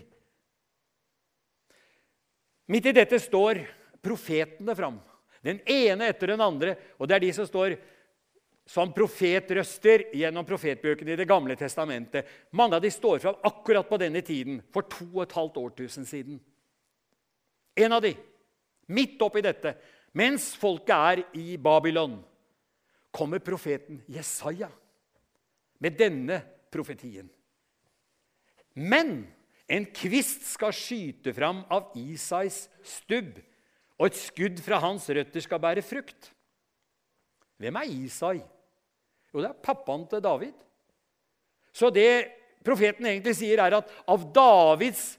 Midt 2.66 2.90
i 2.90 2.96
dette 2.96 3.20
står 3.22 3.62
profetene 4.02 4.74
fram. 4.74 4.98
Den 5.42 5.60
ene 5.70 6.10
etter 6.10 6.34
den 6.34 6.42
andre. 6.42 6.74
Og 6.98 7.06
det 7.06 7.18
er 7.18 7.26
de 7.28 7.32
som 7.36 7.46
står 7.46 7.76
som 8.66 8.92
profetrøster 8.94 10.08
gjennom 10.14 10.46
profetbøkene 10.46 11.14
i 11.14 11.18
Det 11.18 11.28
gamle 11.28 11.54
testamentet. 11.58 12.26
Mange 12.50 12.78
av 12.78 12.82
de 12.82 12.90
står 12.90 13.22
fram 13.22 13.38
akkurat 13.42 13.88
på 13.88 13.98
denne 14.02 14.22
tiden, 14.22 14.60
for 14.72 14.86
to 14.86 15.06
og 15.12 15.24
et 15.24 15.36
halvt 15.36 15.58
årtusen 15.62 16.06
siden. 16.06 16.40
En 17.78 17.96
av 17.96 18.02
de, 18.04 18.12
midt 18.92 19.20
oppi 19.24 19.42
dette, 19.44 19.74
mens 20.16 20.52
folket 20.60 20.92
er 20.92 21.22
i 21.40 21.56
Babylon, 21.56 22.18
kommer 23.12 23.42
profeten 23.44 24.00
Jesaja 24.12 24.70
med 25.82 25.96
denne 25.98 26.40
profetien. 26.72 27.28
Men 28.72 29.22
en 29.68 29.86
kvist 29.94 30.46
skal 30.52 30.74
skyte 30.76 31.32
fram 31.36 31.62
av 31.72 31.92
Isais 31.98 32.66
stubb, 32.84 33.36
og 34.00 34.08
et 34.08 34.18
skudd 34.18 34.60
fra 34.64 34.80
hans 34.82 35.06
røtter 35.12 35.44
skal 35.44 35.60
bære 35.62 35.84
frukt. 35.84 36.32
Hvem 37.60 37.78
er 37.78 37.92
Isai? 37.94 38.38
Jo, 39.32 39.40
det 39.40 39.48
er 39.52 39.64
pappaen 39.64 40.04
til 40.10 40.22
David. 40.24 40.56
Så 41.72 41.88
det 41.94 42.28
profeten 42.64 43.06
egentlig 43.08 43.36
sier, 43.38 43.62
er 43.62 43.78
at 43.78 43.92
av 44.10 44.24
Davids 44.34 45.12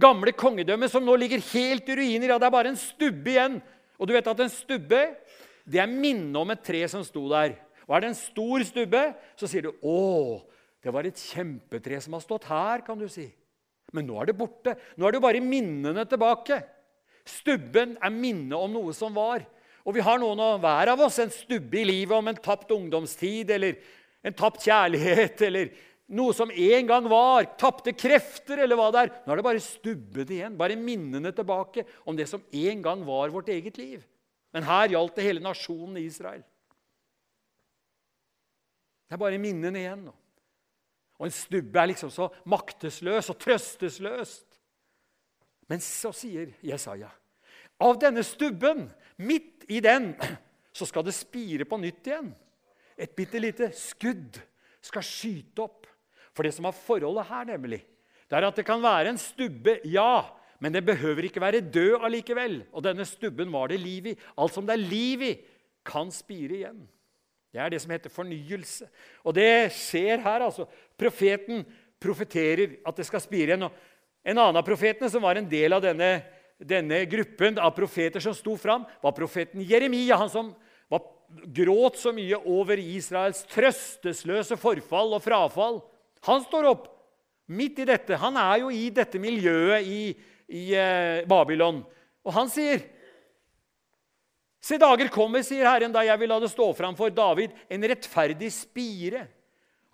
gamle 0.00 0.32
kongedømmet 0.36 0.92
som 0.92 1.04
nå 1.04 1.16
ligger 1.18 1.42
helt 1.52 1.88
i 1.88 1.96
ruiner. 1.98 2.32
Ja, 2.32 2.38
det 2.38 2.48
er 2.48 2.54
bare 2.54 2.72
en 2.72 2.80
stubbe 2.80 3.34
igjen. 3.34 3.58
Og 3.98 4.08
du 4.08 4.14
vet 4.14 4.30
at 4.30 4.44
en 4.44 4.52
stubbe 4.52 5.02
det 5.68 5.82
er 5.82 5.90
minnet 5.90 6.36
om 6.40 6.48
et 6.54 6.62
tre 6.64 6.80
som 6.88 7.02
sto 7.04 7.26
der. 7.28 7.56
Og 7.88 7.96
er 7.96 8.04
det 8.04 8.12
en 8.12 8.20
stor 8.20 8.64
stubbe, 8.64 9.02
så 9.36 9.48
sier 9.48 9.68
du 9.68 9.72
'Å, 9.72 10.42
det 10.82 10.92
var 10.92 11.04
et 11.04 11.16
kjempetre 11.16 12.00
som 12.00 12.14
har 12.14 12.20
stått 12.20 12.44
her', 12.44 12.84
kan 12.84 12.98
du 12.98 13.08
si. 13.08 13.28
Men 13.92 14.06
nå 14.06 14.20
er 14.20 14.26
det 14.26 14.38
borte. 14.38 14.76
Nå 14.96 15.06
er 15.06 15.12
det 15.12 15.20
jo 15.20 15.26
bare 15.26 15.40
minnene 15.40 16.04
tilbake. 16.04 16.62
Stubben 17.24 17.96
er 18.00 18.10
minnet 18.10 18.56
om 18.56 18.72
noe 18.72 18.92
som 18.92 19.12
var. 19.14 19.44
Og 19.84 19.94
vi 19.94 20.00
har 20.04 20.18
noen 20.18 20.40
av 20.40 20.60
hver 20.60 20.92
av 20.92 21.00
oss 21.00 21.18
en 21.18 21.30
stubbe 21.30 21.80
i 21.80 21.84
livet 21.84 22.16
om 22.16 22.28
en 22.28 22.36
tapt 22.36 22.70
ungdomstid 22.70 23.50
eller 23.50 23.76
en 24.24 24.36
tapt 24.36 24.64
kjærlighet 24.64 25.40
eller 25.48 25.70
noe 26.08 26.34
som 26.36 26.50
en 26.50 26.88
gang 26.88 27.08
var, 27.10 27.50
tapte 27.60 27.92
krefter 27.96 28.62
eller 28.64 28.78
hva 28.78 28.88
det 28.94 29.02
er. 29.02 29.10
Nå 29.24 29.32
er 29.32 29.40
det 29.40 29.46
bare 29.46 29.64
stubbet 29.64 30.32
igjen, 30.32 30.56
bare 30.58 30.78
minnene 30.80 31.32
tilbake 31.36 31.84
om 32.08 32.16
det 32.16 32.28
som 32.30 32.44
en 32.44 32.84
gang 32.84 33.04
var 33.06 33.34
vårt 33.34 33.50
eget 33.52 33.80
liv. 33.80 34.06
Men 34.54 34.64
her 34.64 34.94
gjaldt 34.94 35.18
det 35.18 35.26
hele 35.26 35.44
nasjonen 35.44 36.00
Israel. 36.00 36.42
Det 39.08 39.16
er 39.16 39.20
bare 39.20 39.40
minnene 39.40 39.80
igjen 39.80 40.08
nå. 40.08 40.16
Og 41.18 41.26
en 41.26 41.34
stubbe 41.34 41.80
er 41.80 41.90
liksom 41.90 42.12
så 42.14 42.28
maktesløs 42.48 43.32
og 43.32 43.40
trøstesløst. 43.42 44.46
Men 45.68 45.82
så 45.84 46.12
sier 46.16 46.52
Jesaja 46.64 47.10
av 47.78 47.98
denne 48.02 48.24
stubben, 48.26 48.88
midt 49.22 49.66
i 49.70 49.80
den, 49.82 50.12
så 50.74 50.86
skal 50.86 51.06
det 51.06 51.14
spire 51.16 51.66
på 51.68 51.78
nytt 51.80 52.10
igjen. 52.10 52.32
Et 52.98 53.12
bitte 53.14 53.38
lite 53.38 53.70
skudd 53.78 54.38
skal 54.82 55.06
skyte 55.06 55.62
opp. 55.62 55.77
For 56.38 56.46
det 56.46 56.54
som 56.54 56.68
er 56.70 56.76
forholdet 56.86 57.26
her, 57.26 57.46
nemlig, 57.50 57.80
det 58.30 58.36
er 58.38 58.44
at 58.46 58.58
det 58.60 58.66
kan 58.68 58.78
være 58.78 59.10
en 59.10 59.18
stubbe, 59.18 59.80
ja, 59.90 60.22
men 60.62 60.70
det 60.74 60.84
behøver 60.86 61.26
ikke 61.26 61.42
være 61.42 61.64
død 61.66 62.04
allikevel. 62.06 62.60
Og 62.70 62.84
denne 62.86 63.06
stubben 63.08 63.50
var 63.50 63.72
det 63.72 63.80
liv 63.82 64.12
i. 64.12 64.14
Alt 64.38 64.54
som 64.54 64.66
det 64.68 64.76
er 64.76 64.84
liv 64.84 65.24
i, 65.26 65.32
kan 65.86 66.12
spire 66.14 66.60
igjen. 66.60 66.78
Det 67.50 67.62
er 67.64 67.72
det 67.72 67.80
som 67.82 67.90
heter 67.94 68.12
fornyelse. 68.12 68.86
Og 69.26 69.34
det 69.34 69.72
skjer 69.74 70.22
her. 70.22 70.44
altså. 70.46 70.68
Profeten 70.98 71.64
profeterer 71.98 72.76
at 72.86 72.98
det 72.98 73.06
skal 73.08 73.22
spire 73.24 73.56
igjen. 73.56 73.66
En 74.22 74.38
annen 74.38 74.60
av 74.60 74.66
profetene 74.66 75.10
som 75.10 75.24
var 75.24 75.40
en 75.40 75.50
del 75.50 75.74
av 75.74 75.82
denne, 75.82 76.10
denne 76.58 77.00
gruppen 77.10 77.58
av 77.58 77.74
profeter 77.74 78.22
som 78.22 78.36
sto 78.36 78.54
fram, 78.60 78.86
var 79.02 79.16
profeten 79.16 79.64
Jeremia. 79.64 80.20
Han 80.20 80.30
som 80.30 80.52
var, 80.90 81.02
gråt 81.28 81.98
så 82.00 82.12
mye 82.16 82.38
over 82.48 82.80
Israels 82.80 83.42
trøstesløse 83.50 84.56
forfall 84.60 85.16
og 85.16 85.24
frafall. 85.24 85.80
Han 86.26 86.42
står 86.42 86.68
opp 86.72 86.88
midt 87.48 87.80
i 87.82 87.88
dette. 87.88 88.18
Han 88.20 88.36
er 88.40 88.64
jo 88.64 88.72
i 88.74 88.88
dette 88.94 89.20
miljøet 89.22 89.86
i, 89.86 90.02
i 90.48 90.64
eh, 90.76 91.24
Babylon. 91.28 91.82
Og 92.26 92.34
han 92.36 92.52
sier 92.52 92.84
Se, 94.58 94.74
dager 94.74 95.06
kommer, 95.14 95.44
sier 95.46 95.68
Herren, 95.68 95.92
da 95.94 96.02
jeg 96.02 96.18
vil 96.18 96.32
la 96.32 96.40
det 96.42 96.48
stå 96.50 96.64
fram 96.74 96.96
for 96.98 97.12
David, 97.14 97.52
en 97.70 97.84
rettferdig 97.88 98.48
spire. 98.52 99.20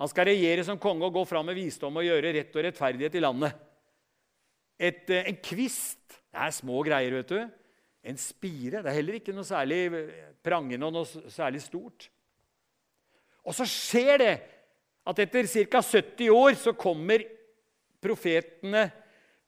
Han 0.00 0.08
skal 0.10 0.30
regjere 0.30 0.64
som 0.66 0.80
konge 0.80 1.04
og 1.04 1.12
gå 1.14 1.24
fram 1.28 1.44
med 1.46 1.58
visdom 1.58 2.00
og 2.00 2.06
gjøre 2.06 2.32
rett 2.34 2.56
og 2.56 2.64
rettferdighet 2.64 3.18
i 3.20 3.22
landet. 3.22 3.58
Et, 4.80 5.04
eh, 5.10 5.28
en 5.30 5.36
kvist 5.38 6.00
Det 6.34 6.40
er 6.42 6.50
små 6.50 6.80
greier, 6.82 7.14
vet 7.14 7.28
du. 7.30 7.50
En 8.02 8.16
spire. 8.18 8.80
Det 8.82 8.90
er 8.90 8.96
heller 8.96 9.20
ikke 9.20 9.36
noe 9.36 9.46
særlig 9.46 9.84
prangende 10.42 10.88
og 10.88 10.96
noe 10.96 11.30
særlig 11.30 11.60
stort. 11.62 12.08
Og 13.46 13.54
så 13.54 13.62
skjer 13.68 14.18
det 14.18 14.32
at 15.04 15.20
etter 15.20 15.48
ca. 15.68 15.82
70 15.82 16.30
år 16.32 16.56
så 16.58 16.72
kommer 16.76 17.24
profetene 18.04 18.88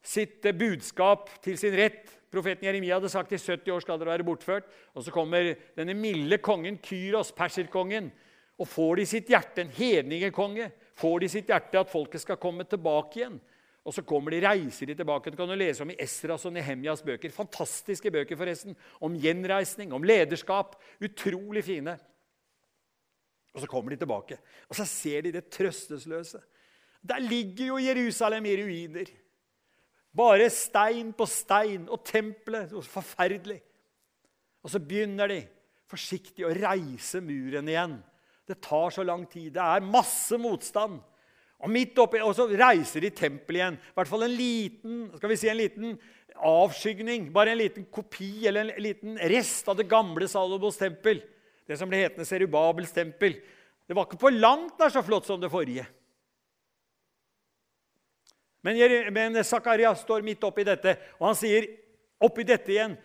sitt 0.06 0.44
budskap 0.56 1.30
til 1.44 1.58
sin 1.58 1.74
rett. 1.76 2.12
Profeten 2.32 2.68
Jeremia 2.68 2.98
hadde 2.98 3.10
sagt 3.10 3.32
i 3.32 3.40
70 3.40 3.72
år 3.72 3.82
skal 3.84 3.98
dere 4.00 4.12
være 4.14 4.26
bortført. 4.26 4.68
Og 4.94 5.04
så 5.04 5.14
kommer 5.14 5.54
denne 5.78 5.96
milde 5.96 6.38
kongen 6.44 6.78
Kyros, 6.84 7.32
perserkongen, 7.36 8.10
og 8.56 8.68
får 8.68 9.00
de 9.00 9.04
sitt 9.08 9.28
hjerte, 9.28 9.64
en 9.64 9.72
hedningekonge, 9.72 10.70
får 10.96 11.18
de 11.20 11.28
sitt 11.28 11.50
hjerte 11.52 11.80
at 11.80 11.92
folket 11.92 12.22
skal 12.22 12.40
komme 12.40 12.64
tilbake 12.68 13.20
igjen. 13.20 13.36
Og 13.86 13.94
så 13.94 14.02
kommer 14.02 14.34
de, 14.34 14.40
reiser 14.42 14.88
de 14.90 14.96
tilbake. 14.98 15.30
Det 15.30 15.38
kan 15.38 15.50
du 15.50 15.54
lese 15.54 15.84
om 15.84 15.92
i 15.92 15.98
Esras 16.02 16.46
og 16.48 16.54
Nehemjas 16.56 17.04
bøker. 17.06 17.30
Fantastiske 17.30 18.10
bøker, 18.10 18.38
forresten. 18.38 18.74
Om 19.04 19.14
gjenreisning, 19.22 19.92
om 19.94 20.02
lederskap. 20.02 20.74
Utrolig 21.06 21.62
fine. 21.68 21.94
Og 23.56 23.62
så 23.62 23.68
kommer 23.70 23.94
de 23.94 23.96
tilbake, 24.02 24.36
og 24.68 24.76
så 24.76 24.84
ser 24.84 25.24
de 25.24 25.32
det 25.38 25.46
trøstesløse. 25.48 26.42
Der 27.00 27.22
ligger 27.24 27.70
jo 27.70 27.78
Jerusalem 27.80 28.44
i 28.44 28.56
ruiner. 28.60 29.08
Bare 30.16 30.50
stein 30.52 31.14
på 31.16 31.24
stein 31.28 31.86
og 31.92 32.02
tempelet. 32.04 32.72
Forferdelig. 32.84 33.60
Og 34.64 34.72
så 34.72 34.80
begynner 34.82 35.30
de 35.30 35.40
forsiktig 35.88 36.44
å 36.44 36.52
reise 36.52 37.20
muren 37.24 37.68
igjen. 37.70 37.96
Det 38.46 38.58
tar 38.64 38.92
så 38.94 39.04
lang 39.06 39.24
tid. 39.30 39.52
Det 39.54 39.62
er 39.62 39.86
masse 39.86 40.36
motstand. 40.40 40.98
Og 41.56 41.72
midt 41.72 41.96
oppi, 42.02 42.20
og 42.20 42.34
så 42.36 42.48
reiser 42.50 43.06
de 43.06 43.12
tempelet 43.16 43.60
igjen. 43.60 43.78
I 43.80 43.96
hvert 43.96 44.10
fall 44.10 44.26
en 44.26 44.36
liten 44.36 44.98
skal 45.16 45.32
vi 45.32 45.38
si 45.40 45.48
en 45.48 45.60
liten 45.60 45.94
avskygning. 46.36 47.30
Bare 47.32 47.54
en 47.54 47.62
liten 47.62 47.88
kopi 47.92 48.48
eller 48.48 48.74
en 48.74 48.84
liten 48.84 49.16
rest 49.32 49.68
av 49.72 49.78
det 49.78 49.88
gamle 49.88 50.28
Salomos 50.28 50.80
tempel. 50.80 51.22
Det 51.66 51.78
som 51.78 51.90
ble 51.90 52.04
hetende 52.04 52.26
Serubabels 52.28 52.92
tempel. 52.94 53.38
Det 53.86 53.94
var 53.94 54.06
ikke 54.06 54.20
på 54.22 54.32
langt 54.34 54.78
nær 54.78 54.92
så 54.92 55.02
flott 55.06 55.26
som 55.28 55.40
det 55.42 55.50
forrige. 55.52 55.86
Men, 58.66 58.78
men 59.14 59.38
Zakaria 59.46 59.92
står 59.94 60.24
midt 60.26 60.42
oppi 60.46 60.64
dette, 60.66 60.96
og 61.20 61.28
han 61.28 61.36
sier 61.38 61.68
oppi 62.22 62.46
dette 62.46 62.74
igjen 62.74 62.96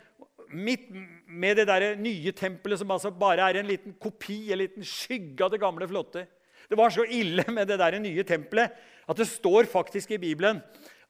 Midt 0.51 0.89
med 1.31 1.61
det 1.61 1.63
der 1.69 1.93
nye 1.95 2.33
tempelet, 2.35 2.81
som 2.81 2.89
altså 2.91 3.07
bare 3.15 3.45
er 3.47 3.61
en 3.61 3.69
liten 3.69 3.93
kopi, 3.95 4.49
en 4.51 4.59
liten 4.59 4.83
skygge 4.83 5.45
av 5.45 5.53
det 5.53 5.61
gamle, 5.61 5.87
flotte. 5.87 6.25
Det 6.67 6.75
var 6.75 6.91
så 6.91 7.05
ille 7.07 7.45
med 7.55 7.69
det 7.71 7.77
der 7.79 7.95
nye 8.03 8.25
tempelet 8.27 8.75
at 9.07 9.15
det 9.15 9.29
står 9.29 9.69
faktisk 9.71 10.11
i 10.11 10.19
Bibelen 10.19 10.59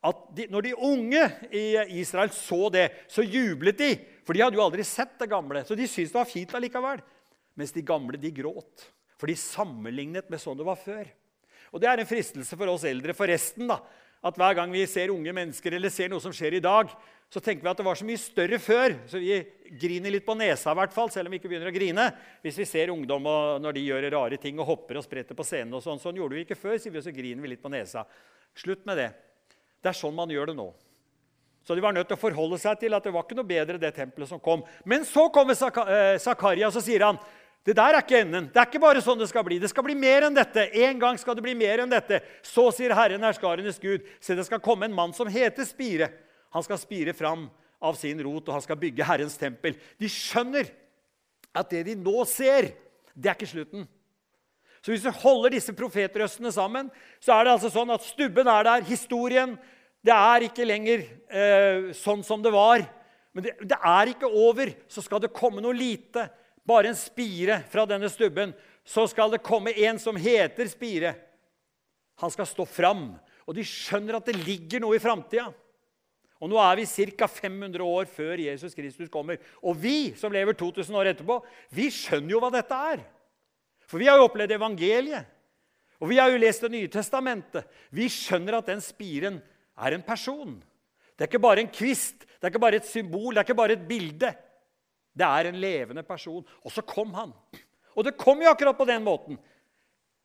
at 0.02 0.22
de, 0.38 0.48
når 0.50 0.66
de 0.66 0.76
unge 0.78 1.24
i 1.54 1.64
Israel 2.02 2.30
så 2.34 2.70
det, 2.74 2.88
så 3.10 3.26
jublet 3.26 3.78
de. 3.78 3.90
For 4.26 4.34
de 4.34 4.42
hadde 4.42 4.58
jo 4.58 4.64
aldri 4.66 4.86
sett 4.86 5.18
det 5.22 5.30
gamle, 5.30 5.62
så 5.66 5.78
de 5.78 5.90
syntes 5.90 6.14
det 6.14 6.18
var 6.18 6.30
fint 6.30 6.56
allikevel. 6.58 7.02
Mens 7.62 7.76
de 7.76 7.86
gamle 7.86 8.18
de 8.18 8.32
gråt, 8.34 8.88
for 9.22 9.30
de 9.30 9.38
sammenlignet 9.38 10.32
med 10.34 10.42
sånn 10.42 10.58
det 10.58 10.66
var 10.66 10.80
før. 10.82 11.06
Og 11.70 11.80
Det 11.80 11.88
er 11.88 12.02
en 12.02 12.10
fristelse 12.10 12.58
for 12.58 12.72
oss 12.74 12.88
eldre 12.90 13.14
forresten 13.14 13.70
da, 13.70 13.78
at 14.22 14.38
hver 14.38 14.56
gang 14.58 14.74
vi 14.74 14.82
ser 14.90 15.14
unge 15.14 15.34
mennesker 15.34 15.78
eller 15.78 15.94
ser 15.94 16.10
noe 16.10 16.22
som 16.22 16.34
skjer 16.34 16.58
i 16.58 16.64
dag, 16.64 16.90
så 17.32 17.40
tenker 17.40 17.64
vi 17.64 17.70
at 17.72 17.80
det 17.80 17.86
var 17.86 17.98
så 17.98 18.06
mye 18.06 18.20
større 18.20 18.58
før. 18.60 18.98
Så 19.08 19.22
vi 19.22 19.38
griner 19.80 20.12
litt 20.14 20.26
på 20.26 20.36
nesa, 20.38 20.74
i 20.74 20.80
hvert 20.82 20.94
fall, 20.94 21.10
selv 21.14 21.30
om 21.30 21.34
vi 21.34 21.40
ikke 21.40 21.50
begynner 21.54 21.72
å 21.72 21.74
grine. 21.74 22.10
Hvis 22.44 22.60
vi 22.60 22.68
ser 22.68 22.92
ungdom 22.92 23.30
når 23.64 23.78
de 23.78 23.86
gjør 23.86 24.10
rare 24.18 24.42
ting 24.42 24.60
og 24.60 24.68
hopper 24.68 25.00
og 25.00 25.06
spretter 25.06 25.38
på 25.38 25.46
scenen. 25.48 25.78
og 25.78 25.86
Sånn 25.86 26.02
Sånn 26.02 26.20
gjorde 26.20 26.38
vi 26.38 26.44
ikke 26.44 26.60
før, 26.60 26.76
sier 26.82 26.94
vi, 26.94 27.00
og 27.00 27.06
så 27.06 27.16
griner 27.16 27.46
vi 27.46 27.54
litt 27.54 27.64
på 27.64 27.72
nesa. 27.72 28.04
Slutt 28.58 28.84
med 28.90 29.00
det. 29.00 29.12
Det 29.82 29.94
er 29.94 30.02
sånn 30.02 30.18
man 30.18 30.34
gjør 30.34 30.52
det 30.52 30.58
nå. 30.60 30.68
Så 31.64 31.78
de 31.78 31.82
var 31.82 31.94
nødt 31.94 32.10
til 32.10 32.18
å 32.18 32.22
forholde 32.22 32.58
seg 32.62 32.80
til 32.82 32.98
at 32.98 33.06
det 33.06 33.14
var 33.14 33.24
ikke 33.24 33.38
noe 33.38 33.48
bedre 33.48 33.80
det 33.82 33.94
tempelet 33.94 34.30
som 34.30 34.42
kom. 34.42 34.64
Men 34.84 35.06
så 35.06 35.28
kommer 35.34 35.54
eh, 35.54 36.18
Zakaria, 36.22 36.68
og 36.68 36.74
så 36.74 36.82
sier 36.84 37.06
han 37.06 37.22
det 37.68 37.76
der 37.78 37.94
er 37.94 38.02
ikke 38.02 38.24
enden. 38.24 38.48
Det 38.50 38.58
er 38.58 38.66
ikke 38.66 38.82
bare 38.82 39.04
sånn 39.06 39.20
det 39.22 39.28
skal 39.30 39.46
bli. 39.46 39.60
Det 39.62 39.70
skal 39.70 39.86
bli 39.86 39.94
mer 39.98 40.26
enn 40.26 40.38
dette. 40.38 40.64
En 40.82 40.98
gang 41.02 41.18
skal 41.22 41.38
det 41.38 41.44
bli 41.46 41.54
mer 41.58 41.84
enn 41.84 41.92
dette. 41.92 42.24
Så 42.42 42.66
sier 42.74 42.96
Herren 42.98 43.22
herskarenes 43.22 43.78
Gud, 43.82 44.08
se 44.18 44.38
det 44.38 44.48
skal 44.48 44.64
komme 44.64 44.88
en 44.88 44.96
mann 44.98 45.14
som 45.14 45.30
heter 45.30 45.68
Spire. 45.70 46.10
Han 46.56 46.66
skal 46.66 46.82
spire 46.82 47.14
fram 47.16 47.46
av 47.82 47.98
sin 47.98 48.20
rot, 48.26 48.48
og 48.48 48.56
han 48.58 48.64
skal 48.66 48.80
bygge 48.82 49.06
Herrens 49.06 49.38
tempel. 49.40 49.78
De 50.02 50.10
skjønner 50.10 50.68
at 51.54 51.70
det 51.72 51.86
de 51.90 51.96
nå 52.00 52.26
ser, 52.30 52.72
det 53.14 53.30
er 53.30 53.38
ikke 53.38 53.52
slutten. 53.54 53.86
Så 54.82 54.94
hvis 54.94 55.06
du 55.06 55.12
holder 55.22 55.54
disse 55.54 55.74
profetrøstene 55.78 56.50
sammen, 56.54 56.90
så 57.22 57.36
er 57.36 57.46
det 57.46 57.54
altså 57.54 57.70
sånn 57.70 57.94
at 57.94 58.06
stubben 58.06 58.50
er 58.50 58.66
der, 58.66 58.88
historien 58.90 59.58
Det 60.02 60.14
er 60.16 60.48
ikke 60.48 60.66
lenger 60.66 61.04
eh, 61.30 61.92
sånn 61.94 62.24
som 62.26 62.42
det 62.42 62.50
var. 62.50 62.82
Men 63.38 63.46
det, 63.46 63.52
det 63.70 63.78
er 63.78 64.10
ikke 64.10 64.26
over. 64.26 64.72
Så 64.90 65.04
skal 65.06 65.22
det 65.22 65.30
komme 65.30 65.62
noe 65.62 65.78
lite. 65.78 66.24
Bare 66.68 66.92
en 66.92 66.98
spire 66.98 67.62
fra 67.72 67.86
denne 67.90 68.10
stubben. 68.12 68.54
Så 68.86 69.08
skal 69.10 69.34
det 69.34 69.44
komme 69.46 69.74
en 69.74 70.00
som 70.02 70.18
heter 70.18 70.70
Spire. 70.70 71.16
Han 72.22 72.32
skal 72.34 72.50
stå 72.50 72.66
fram. 72.70 73.12
Og 73.50 73.58
de 73.58 73.66
skjønner 73.66 74.20
at 74.20 74.30
det 74.30 74.38
ligger 74.42 74.84
noe 74.84 74.98
i 74.98 75.02
framtida. 75.02 75.50
Og 76.42 76.50
nå 76.50 76.58
er 76.58 76.80
vi 76.80 76.88
ca. 77.14 77.28
500 77.30 77.86
år 77.86 78.08
før 78.10 78.42
Jesus 78.42 78.74
Kristus 78.78 79.10
kommer. 79.14 79.38
Og 79.62 79.78
vi 79.78 80.14
som 80.18 80.34
lever 80.34 80.58
2000 80.58 80.98
år 80.98 81.12
etterpå, 81.12 81.38
vi 81.70 81.90
skjønner 81.94 82.34
jo 82.34 82.42
hva 82.42 82.50
dette 82.54 82.78
er. 82.94 83.04
For 83.86 84.02
vi 84.02 84.10
har 84.10 84.18
jo 84.18 84.26
opplevd 84.30 84.56
evangeliet. 84.58 85.30
Og 86.02 86.10
vi 86.10 86.18
har 86.18 86.32
jo 86.34 86.40
lest 86.42 86.64
Det 86.66 86.72
nye 86.74 86.90
testamentet. 86.90 87.68
Vi 87.94 88.08
skjønner 88.10 88.58
at 88.58 88.72
den 88.72 88.82
spiren 88.82 89.38
er 89.78 89.94
en 89.94 90.06
person. 90.06 90.56
Det 91.14 91.28
er 91.28 91.30
ikke 91.30 91.44
bare 91.44 91.62
en 91.62 91.70
kvist, 91.70 92.24
det 92.26 92.48
er 92.48 92.50
ikke 92.50 92.64
bare 92.64 92.80
et 92.82 92.88
symbol, 92.90 93.36
det 93.36 93.44
er 93.44 93.46
ikke 93.46 93.60
bare 93.60 93.76
et 93.78 93.84
bilde. 93.86 94.32
Det 95.12 95.28
er 95.28 95.50
en 95.50 95.60
levende 95.60 96.04
person. 96.08 96.44
Og 96.64 96.72
så 96.72 96.84
kom 96.86 97.14
han. 97.18 97.34
Og 97.96 98.06
det 98.08 98.18
kom 98.20 98.42
jo 98.42 98.52
akkurat 98.52 98.78
på 98.78 98.88
den 98.88 99.04
måten. 99.04 99.40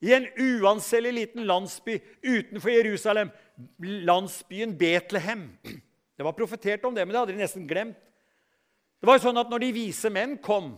I 0.05 0.13
en 0.13 0.27
uanselig 0.39 1.13
liten 1.17 1.47
landsby 1.49 1.97
utenfor 2.23 2.71
Jerusalem, 2.71 3.31
landsbyen 3.81 4.75
Betlehem. 4.79 5.49
Det 6.17 6.25
var 6.25 6.37
profetert 6.37 6.85
om 6.85 6.95
det, 6.95 7.05
men 7.05 7.15
det 7.15 7.23
hadde 7.23 7.33
de 7.33 7.43
nesten 7.43 7.69
glemt. 7.69 7.97
Det 9.01 9.09
var 9.09 9.19
jo 9.19 9.27
sånn 9.27 9.41
at 9.41 9.51
Når 9.53 9.65
de 9.65 9.73
vise 9.77 10.11
menn 10.13 10.37
kom, 10.41 10.75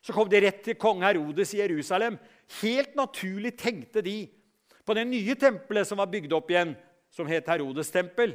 så 0.00 0.14
kom 0.16 0.28
de 0.32 0.40
rett 0.40 0.62
til 0.64 0.78
kong 0.80 1.02
Herodes 1.04 1.52
i 1.54 1.60
Jerusalem. 1.60 2.16
Helt 2.60 2.94
naturlig 2.96 3.52
tenkte 3.60 4.00
de 4.04 4.22
på 4.84 4.96
det 4.96 5.04
nye 5.08 5.36
tempelet 5.36 5.88
som 5.88 6.00
var 6.00 6.08
bygd 6.10 6.32
opp 6.32 6.48
igjen, 6.50 6.72
som 7.12 7.28
het 7.28 7.48
Herodes 7.50 7.92
tempel 7.92 8.32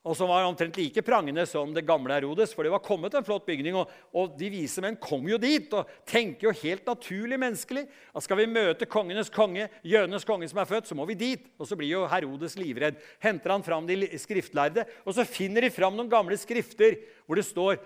og 0.00 0.16
som 0.16 0.30
var 0.32 0.46
omtrent 0.48 0.78
like 0.80 1.02
prangende 1.04 1.42
som 1.48 1.74
det 1.76 1.84
gamle 1.84 2.14
Herodes. 2.16 2.54
For 2.56 2.64
det 2.64 2.72
var 2.72 2.80
kommet 2.80 3.12
en 3.14 3.24
flott 3.26 3.44
bygning, 3.44 3.76
og, 3.76 3.90
og 4.16 4.32
de 4.40 4.48
vise 4.52 4.80
menn 4.80 4.96
kom 5.00 5.28
jo 5.28 5.36
dit 5.40 5.68
og 5.76 5.90
tenker 6.08 6.48
jo 6.48 6.54
helt 6.62 6.88
naturlig 6.88 7.36
menneskelig 7.40 7.84
at 7.84 8.24
skal 8.24 8.40
vi 8.40 8.48
møte 8.48 8.88
kongenes 8.88 9.28
konge, 9.32 9.68
jødenes 9.84 10.24
konge 10.28 10.48
som 10.48 10.62
er 10.62 10.70
født, 10.70 10.88
så 10.88 10.96
må 10.96 11.04
vi 11.10 11.18
dit. 11.20 11.44
Og 11.60 11.68
så 11.68 11.76
blir 11.76 11.92
jo 11.92 12.06
Herodes 12.08 12.56
livredd. 12.56 12.96
Henter 13.20 13.52
han 13.52 13.66
fram 13.66 13.88
de 13.90 14.08
skriftlærde, 14.22 14.86
og 15.04 15.16
så 15.16 15.28
finner 15.28 15.68
de 15.68 15.74
fram 15.74 15.98
noen 15.98 16.12
gamle 16.12 16.40
skrifter 16.40 16.96
hvor 17.26 17.36
det 17.36 17.48
står 17.50 17.76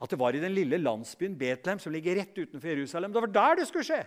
at 0.00 0.08
det 0.08 0.20
var 0.22 0.32
i 0.32 0.40
den 0.40 0.56
lille 0.56 0.80
landsbyen 0.80 1.36
Betlehem, 1.36 1.80
som 1.82 1.92
ligger 1.92 2.16
rett 2.16 2.32
utenfor 2.32 2.72
Jerusalem. 2.72 3.12
Det 3.12 3.20
var 3.26 3.36
der 3.36 3.60
det 3.60 3.68
skulle 3.68 3.84
skje. 3.84 4.00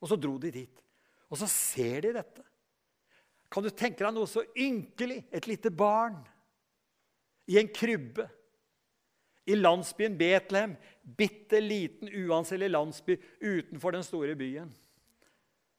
Og 0.00 0.08
så 0.08 0.16
dro 0.16 0.38
de 0.40 0.48
dit. 0.54 0.84
Og 1.28 1.36
så 1.36 1.48
ser 1.50 2.06
de 2.06 2.16
dette. 2.16 2.45
Kan 3.56 3.64
du 3.64 3.72
tenke 3.72 4.04
deg 4.04 4.12
noe 4.12 4.28
så 4.28 4.42
ynkelig? 4.52 5.22
Et 5.32 5.46
lite 5.48 5.70
barn 5.72 6.18
i 7.48 7.56
en 7.56 7.70
krybbe 7.72 8.26
i 9.48 9.54
landsbyen 9.56 10.18
Betlehem. 10.18 10.74
Bitte 11.00 11.62
liten, 11.62 12.10
uanselig 12.26 12.68
landsby 12.68 13.14
utenfor 13.40 13.94
den 13.96 14.02
store 14.04 14.34
byen. 14.36 14.68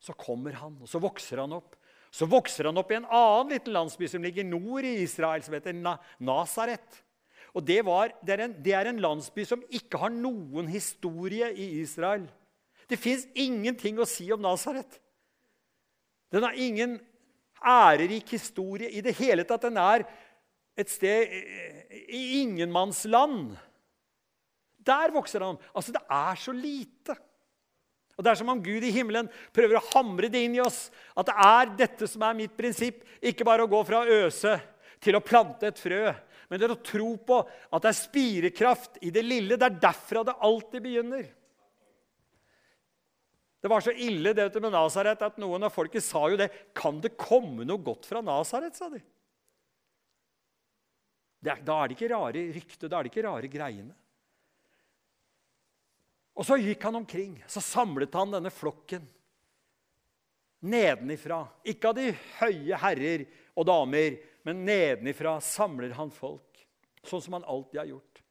Så 0.01 0.15
kommer 0.17 0.57
han, 0.57 0.79
og 0.81 0.89
så 0.89 0.97
vokser 1.03 1.43
han 1.43 1.53
opp. 1.53 1.75
Så 2.09 2.25
vokser 2.25 2.71
han 2.71 2.81
opp 2.81 2.89
i 2.89 2.97
en 2.97 3.05
annen 3.13 3.51
liten 3.53 3.75
landsby 3.75 4.09
som 4.09 4.25
ligger 4.25 4.47
nord 4.47 4.87
i 4.87 4.95
Israel, 5.03 5.43
som 5.45 5.53
heter 5.53 5.77
Nasaret. 5.77 7.03
Og 7.53 7.61
det, 7.67 7.83
var, 7.85 8.09
det, 8.25 8.39
er 8.39 8.43
en, 8.47 8.55
det 8.63 8.73
er 8.73 8.89
en 8.89 9.03
landsby 9.05 9.45
som 9.45 9.61
ikke 9.69 10.01
har 10.01 10.13
noen 10.13 10.65
historie 10.71 11.51
i 11.53 11.75
Israel. 11.83 12.25
Det 12.89 12.97
fins 12.97 13.27
ingenting 13.37 14.01
å 14.01 14.09
si 14.09 14.31
om 14.33 14.41
Nasaret. 14.41 14.97
Den 16.33 16.41
har 16.47 16.57
ingen 16.57 16.97
ærerik 17.63 18.33
historie 18.35 18.89
i 18.91 19.03
det 19.05 19.15
hele 19.19 19.45
tatt. 19.47 19.67
Den 19.67 19.79
er 19.81 20.05
et 20.77 20.91
sted 20.91 21.31
i 22.07 22.41
ingenmannsland. 22.41 23.55
Der 24.87 25.13
vokser 25.15 25.43
han. 25.43 25.57
Altså, 25.73 25.95
det 25.95 26.03
er 26.05 26.35
så 26.39 26.53
lite. 26.55 27.17
Og 28.17 28.23
Det 28.23 28.31
er 28.31 28.39
som 28.39 28.49
om 28.49 28.63
Gud 28.63 28.81
i 28.81 28.93
himmelen 28.93 29.27
prøver 29.53 29.77
å 29.77 29.87
hamre 29.93 30.29
det 30.33 30.41
inn 30.45 30.55
i 30.57 30.63
oss. 30.63 30.87
At 31.13 31.29
det 31.29 31.35
er 31.45 31.73
dette 31.83 32.07
som 32.09 32.23
er 32.25 32.37
mitt 32.37 32.55
prinsipp. 32.57 33.03
Ikke 33.21 33.45
bare 33.45 33.67
å 33.67 33.69
gå 33.69 33.83
fra 33.85 34.05
øse 34.09 34.55
til 35.03 35.17
å 35.17 35.21
plante 35.21 35.69
et 35.69 35.77
frø. 35.77 36.15
Men 36.49 36.59
det 36.59 36.65
er 36.65 36.73
å 36.73 36.81
tro 36.81 37.11
på 37.27 37.41
at 37.43 37.83
det 37.83 37.91
er 37.91 37.99
spirekraft 37.99 39.01
i 39.05 39.11
det 39.13 39.21
lille. 39.25 39.59
Det 39.59 39.67
er 39.67 39.81
derfra 39.83 40.23
det 40.25 40.37
alltid 40.47 40.85
begynner. 40.85 41.27
Det 43.61 43.71
var 43.71 43.81
så 43.81 43.91
ille 43.91 44.33
det 44.37 44.51
med 44.61 44.71
Nasaret 44.75 45.21
at 45.25 45.37
noen 45.41 45.65
av 45.65 45.73
folket 45.73 46.05
sa 46.05 46.27
jo 46.29 46.37
det. 46.39 46.49
Kan 46.77 47.01
det 47.01 47.15
komme 47.17 47.65
noe 47.65 47.81
godt 47.81 48.05
fra 48.09 48.21
Nasaret, 48.21 48.77
sa 48.77 48.89
de. 48.93 49.01
Da 51.41 51.55
er 51.55 51.89
det 51.89 51.97
ikke 51.97 52.11
rare 52.11 52.43
ryktet, 52.53 52.89
da 52.89 52.99
er 52.99 53.07
det 53.07 53.11
ikke 53.13 53.25
rare 53.25 53.49
greiene. 53.49 53.95
Og 56.37 56.45
så 56.45 56.57
gikk 56.61 56.83
han 56.85 56.99
omkring. 56.99 57.37
Så 57.49 57.63
samlet 57.65 58.13
han 58.17 58.33
denne 58.35 58.53
flokken 58.53 59.05
nedenifra. 60.59 61.45
Ikke 61.67 61.91
av 61.91 61.97
de 61.97 62.11
høye 62.39 62.79
herrer 62.81 63.25
og 63.57 63.67
damer, 63.69 64.17
men 64.45 64.63
nedenifra 64.67 65.37
samler 65.43 65.95
han 65.97 66.13
folk. 66.13 66.63
Sånn 67.07 67.23
som 67.23 67.37
han 67.37 67.47
alltid 67.47 67.81
har 67.81 67.91
gjort. 67.91 68.23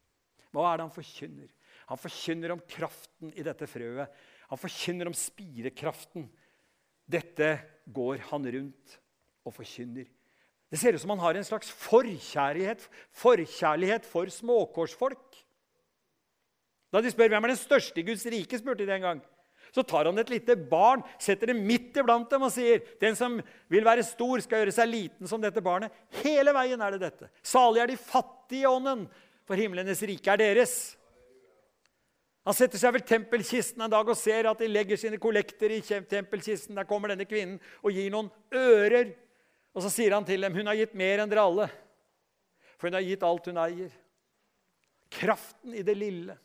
Hva 0.55 0.71
er 0.71 0.79
det 0.79 0.87
han 0.87 0.95
forkynner? 0.95 1.51
Han 1.87 2.01
forkynner 2.01 2.55
om 2.55 2.63
kraften 2.69 3.33
i 3.37 3.45
dette 3.47 3.69
frøet. 3.71 4.11
Han 4.51 4.61
forkynner 4.61 5.11
om 5.11 5.17
spirekraften. 5.17 6.29
Dette 7.07 7.57
går 7.87 8.23
han 8.31 8.47
rundt 8.57 8.99
og 9.47 9.55
forkynner. 9.55 10.07
Det 10.71 10.81
ser 10.81 10.97
ut 10.97 11.03
som 11.03 11.13
han 11.15 11.23
har 11.23 11.39
en 11.39 11.47
slags 11.47 11.71
forkjærlighet, 11.71 12.83
forkjærlighet 13.15 14.07
for 14.09 14.31
småkårsfolk. 14.31 15.39
Da 16.91 17.03
de 17.03 17.13
spør 17.13 17.31
hvem 17.31 17.47
er 17.47 17.55
den 17.55 17.61
største 17.61 18.03
i 18.03 18.07
Guds 18.07 18.27
rike, 18.31 18.59
spurte 18.59 18.87
de 18.87 18.95
en 18.97 19.07
gang. 19.07 19.23
Så 19.75 19.83
tar 19.87 20.09
han 20.09 20.19
et 20.19 20.31
lite 20.31 20.57
barn, 20.57 21.03
setter 21.21 21.51
det 21.51 21.59
midt 21.59 21.99
iblant 22.01 22.31
dem 22.31 22.47
og 22.47 22.53
sier 22.55 22.83
den 23.03 23.17
som 23.19 23.39
vil 23.73 23.87
være 23.87 24.07
stor, 24.07 24.41
skal 24.43 24.63
gjøre 24.63 24.75
seg 24.75 24.89
liten 24.89 25.31
som 25.31 25.43
dette 25.43 25.63
barnet. 25.63 25.93
Hele 26.23 26.55
veien 26.57 26.81
er 26.83 26.95
det 26.95 27.03
dette. 27.03 27.31
Salig 27.45 27.83
er 27.83 27.91
de 27.91 27.99
fattige 28.01 28.65
i 28.65 28.71
ånden, 28.71 29.05
for 29.47 29.59
himlenes 29.59 30.03
rike 30.07 30.33
er 30.33 30.41
deres. 30.41 30.96
Han 32.47 32.55
setter 32.55 32.79
seg 32.79 32.95
ved 32.95 33.07
tempelkisten 33.09 33.83
en 33.83 33.91
dag 33.91 34.07
og 34.07 34.19
ser 34.19 34.47
at 34.47 34.61
de 34.63 34.69
legger 34.71 34.99
sine 35.01 35.19
kollekter 35.19 35.73
i 35.75 35.81
tempelkisten. 35.83 36.77
Der 36.79 36.87
kommer 36.87 37.11
denne 37.11 37.27
kvinnen 37.27 37.59
og 37.83 37.91
gir 37.91 38.13
noen 38.15 38.31
ører. 38.55 39.11
Og 39.75 39.83
så 39.83 39.91
sier 39.93 40.15
han 40.15 40.25
til 40.25 40.41
dem, 40.41 40.55
'Hun 40.55 40.67
har 40.67 40.79
gitt 40.79 40.95
mer 40.95 41.19
enn 41.19 41.29
dere 41.29 41.43
alle.' 41.43 41.71
For 42.79 42.89
hun 42.89 42.95
har 42.95 43.03
gitt 43.03 43.23
alt 43.23 43.47
hun 43.47 43.59
eier. 43.59 43.91
Kraften 45.11 45.75
i 45.75 45.83
det 45.83 45.97
lille. 45.97 46.39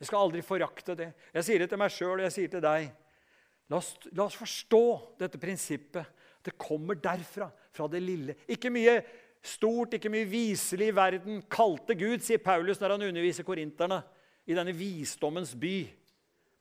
Jeg 0.00 0.06
skal 0.06 0.18
aldri 0.18 0.42
forakte 0.42 0.96
det. 0.98 1.12
Jeg 1.32 1.44
sier 1.44 1.58
det 1.58 1.68
til 1.70 1.78
meg 1.78 1.92
sjøl 1.94 2.18
og 2.18 2.24
jeg 2.26 2.32
sier 2.32 2.48
til 2.48 2.60
deg. 2.60 2.88
La 3.70 3.76
oss, 3.78 3.94
la 4.12 4.24
oss 4.24 4.34
forstå 4.34 4.84
dette 5.20 5.38
prinsippet. 5.38 6.04
Det 6.42 6.56
kommer 6.58 6.98
derfra, 6.98 7.46
fra 7.70 7.86
det 7.86 8.02
lille. 8.02 8.34
Ikke 8.50 8.70
mye 8.74 8.96
stort, 9.42 9.96
ikke 9.96 10.10
mye 10.12 10.28
viselig 10.28 10.92
i 10.92 10.96
verden 10.96 11.40
kalte 11.50 11.96
Gud, 11.98 12.22
sier 12.22 12.42
Paulus 12.42 12.80
når 12.80 12.94
han 12.94 13.08
underviser 13.08 13.46
korinterne 13.46 14.00
i 14.46 14.54
denne 14.54 14.74
visdommens 14.76 15.54
by. 15.58 15.76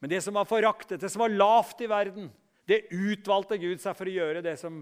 Men 0.01 0.09
det 0.09 0.23
som 0.25 0.33
var 0.37 0.49
foraktet, 0.49 1.01
det 1.01 1.11
som 1.13 1.21
var 1.21 1.33
lavt 1.33 1.83
i 1.85 1.89
verden, 1.89 2.31
det 2.65 2.87
utvalgte 2.89 3.59
Gud 3.61 3.81
seg 3.83 3.95
for 3.97 4.09
å 4.09 4.15
gjøre 4.15 4.41
det 4.45 4.55
som 4.59 4.81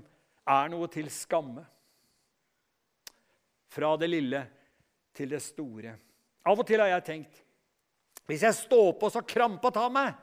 er 0.50 0.72
noe 0.72 0.88
til 0.92 1.10
skamme. 1.12 1.66
Fra 3.70 3.94
det 4.02 4.10
lille 4.10 4.42
til 5.16 5.30
det 5.36 5.42
store. 5.44 5.94
Av 6.48 6.58
og 6.58 6.66
til 6.66 6.82
har 6.82 6.90
jeg 6.96 7.06
tenkt 7.06 7.42
Hvis 8.30 8.46
jeg 8.46 8.56
står 8.56 8.94
på 8.98 9.10
så 9.12 9.22
krampa 9.28 9.70
tar 9.76 9.92
meg 9.92 10.16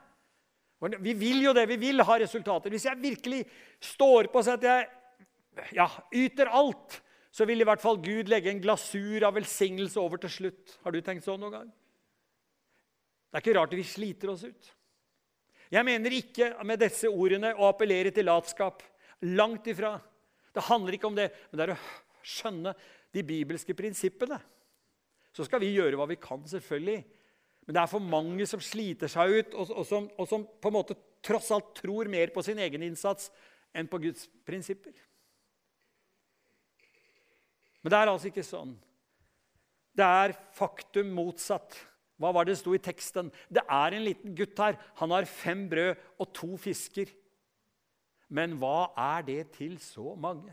Vi 1.05 1.13
vil 1.15 1.45
jo 1.45 1.53
det, 1.55 1.67
vi 1.69 1.77
vil 1.79 2.01
ha 2.03 2.17
resultater. 2.19 2.73
Hvis 2.73 2.87
jeg 2.89 2.99
virkelig 2.99 3.43
står 3.79 4.31
på 4.33 4.41
så 4.43 4.57
at 4.57 4.65
jeg 4.65 4.87
ja, 5.77 5.87
yter 6.13 6.51
alt, 6.53 6.99
så 7.37 7.45
vil 7.45 7.61
i 7.61 7.67
hvert 7.67 7.83
fall 7.83 7.99
Gud 8.01 8.31
legge 8.31 8.49
en 8.49 8.61
glasur 8.63 9.21
av 9.27 9.35
velsignelse 9.37 9.99
over 10.01 10.17
til 10.23 10.31
slutt. 10.33 10.73
Har 10.81 10.93
du 10.95 11.03
tenkt 11.05 11.27
sånn 11.27 11.37
noen 11.43 11.53
gang? 11.53 11.67
Det 13.29 13.37
er 13.37 13.43
ikke 13.43 13.55
rart 13.59 13.75
vi 13.77 13.85
sliter 13.85 14.31
oss 14.33 14.45
ut. 14.47 14.71
Jeg 15.69 15.85
mener 15.85 16.15
ikke 16.17 16.49
med 16.65 16.81
disse 16.81 17.11
ordene 17.11 17.51
å 17.53 17.67
appellere 17.69 18.09
til 18.15 18.25
latskap. 18.25 18.81
Langt 19.37 19.67
ifra. 19.69 19.97
Det 20.55 20.65
handler 20.65 20.97
ikke 20.97 21.11
om 21.11 21.17
det, 21.17 21.27
men 21.51 21.59
det 21.59 21.67
er 21.67 21.73
å 21.75 21.81
skjønne 22.25 22.73
de 23.13 23.23
bibelske 23.27 23.75
prinsippene. 23.77 24.39
Så 25.35 25.45
skal 25.45 25.61
vi 25.61 25.75
gjøre 25.75 25.99
hva 25.99 26.07
vi 26.09 26.17
kan, 26.17 26.41
selvfølgelig. 26.49 27.03
Men 27.67 27.77
det 27.77 27.83
er 27.83 27.91
for 27.91 28.01
mange 28.01 28.47
som 28.49 28.63
sliter 28.63 29.11
seg 29.11 29.35
ut, 29.35 29.53
og, 29.53 29.75
og, 29.75 29.85
som, 29.85 30.09
og 30.17 30.29
som 30.31 30.47
på 30.47 30.71
en 30.71 30.77
måte 30.79 30.97
tross 31.21 31.51
alt 31.53 31.75
tror 31.77 32.09
mer 32.09 32.33
på 32.33 32.41
sin 32.47 32.57
egen 32.63 32.87
innsats 32.87 33.29
enn 33.77 33.91
på 33.91 34.01
Guds 34.07 34.25
prinsipper. 34.47 34.95
Men 37.87 37.93
det 37.93 37.99
er 38.03 38.09
altså 38.11 38.27
ikke 38.27 38.43
sånn. 38.43 38.71
Det 39.95 40.03
er 40.03 40.33
faktum 40.51 41.13
motsatt. 41.15 41.77
Hva 42.19 42.33
var 42.35 42.43
det 42.43 42.57
det 42.57 42.59
sto 42.59 42.73
i 42.75 42.81
teksten? 42.83 43.29
Det 43.47 43.63
er 43.63 43.95
en 43.95 44.03
liten 44.03 44.33
gutt 44.35 44.59
her. 44.59 44.75
Han 44.99 45.13
har 45.15 45.29
fem 45.31 45.61
brød 45.71 46.01
og 46.19 46.33
to 46.35 46.49
fisker. 46.59 47.13
Men 48.27 48.57
hva 48.59 48.89
er 48.91 49.23
det 49.29 49.37
til 49.55 49.77
så 49.79 50.17
mange? 50.19 50.51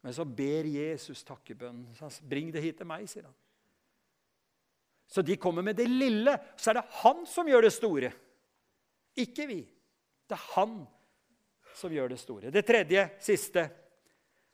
Men 0.00 0.16
så 0.16 0.24
ber 0.24 0.70
Jesus 0.78 1.20
takkebønnen. 1.28 1.92
'Bring 2.24 2.48
det 2.50 2.64
hit 2.64 2.80
til 2.80 2.88
meg', 2.88 3.04
sier 3.04 3.28
han. 3.28 3.36
Så 5.12 5.20
de 5.20 5.36
kommer 5.36 5.60
med 5.60 5.76
det 5.76 5.90
lille. 5.92 6.38
Så 6.56 6.70
er 6.70 6.80
det 6.80 6.88
han 7.04 7.26
som 7.28 7.46
gjør 7.46 7.68
det 7.68 7.74
store. 7.76 8.12
Ikke 9.20 9.46
vi. 9.46 9.60
Det 10.24 10.40
er 10.40 10.48
han 10.56 10.86
som 11.76 11.92
gjør 11.92 12.08
det 12.08 12.18
store. 12.18 12.50
Det 12.50 12.64
tredje, 12.64 13.10
siste 13.20 13.68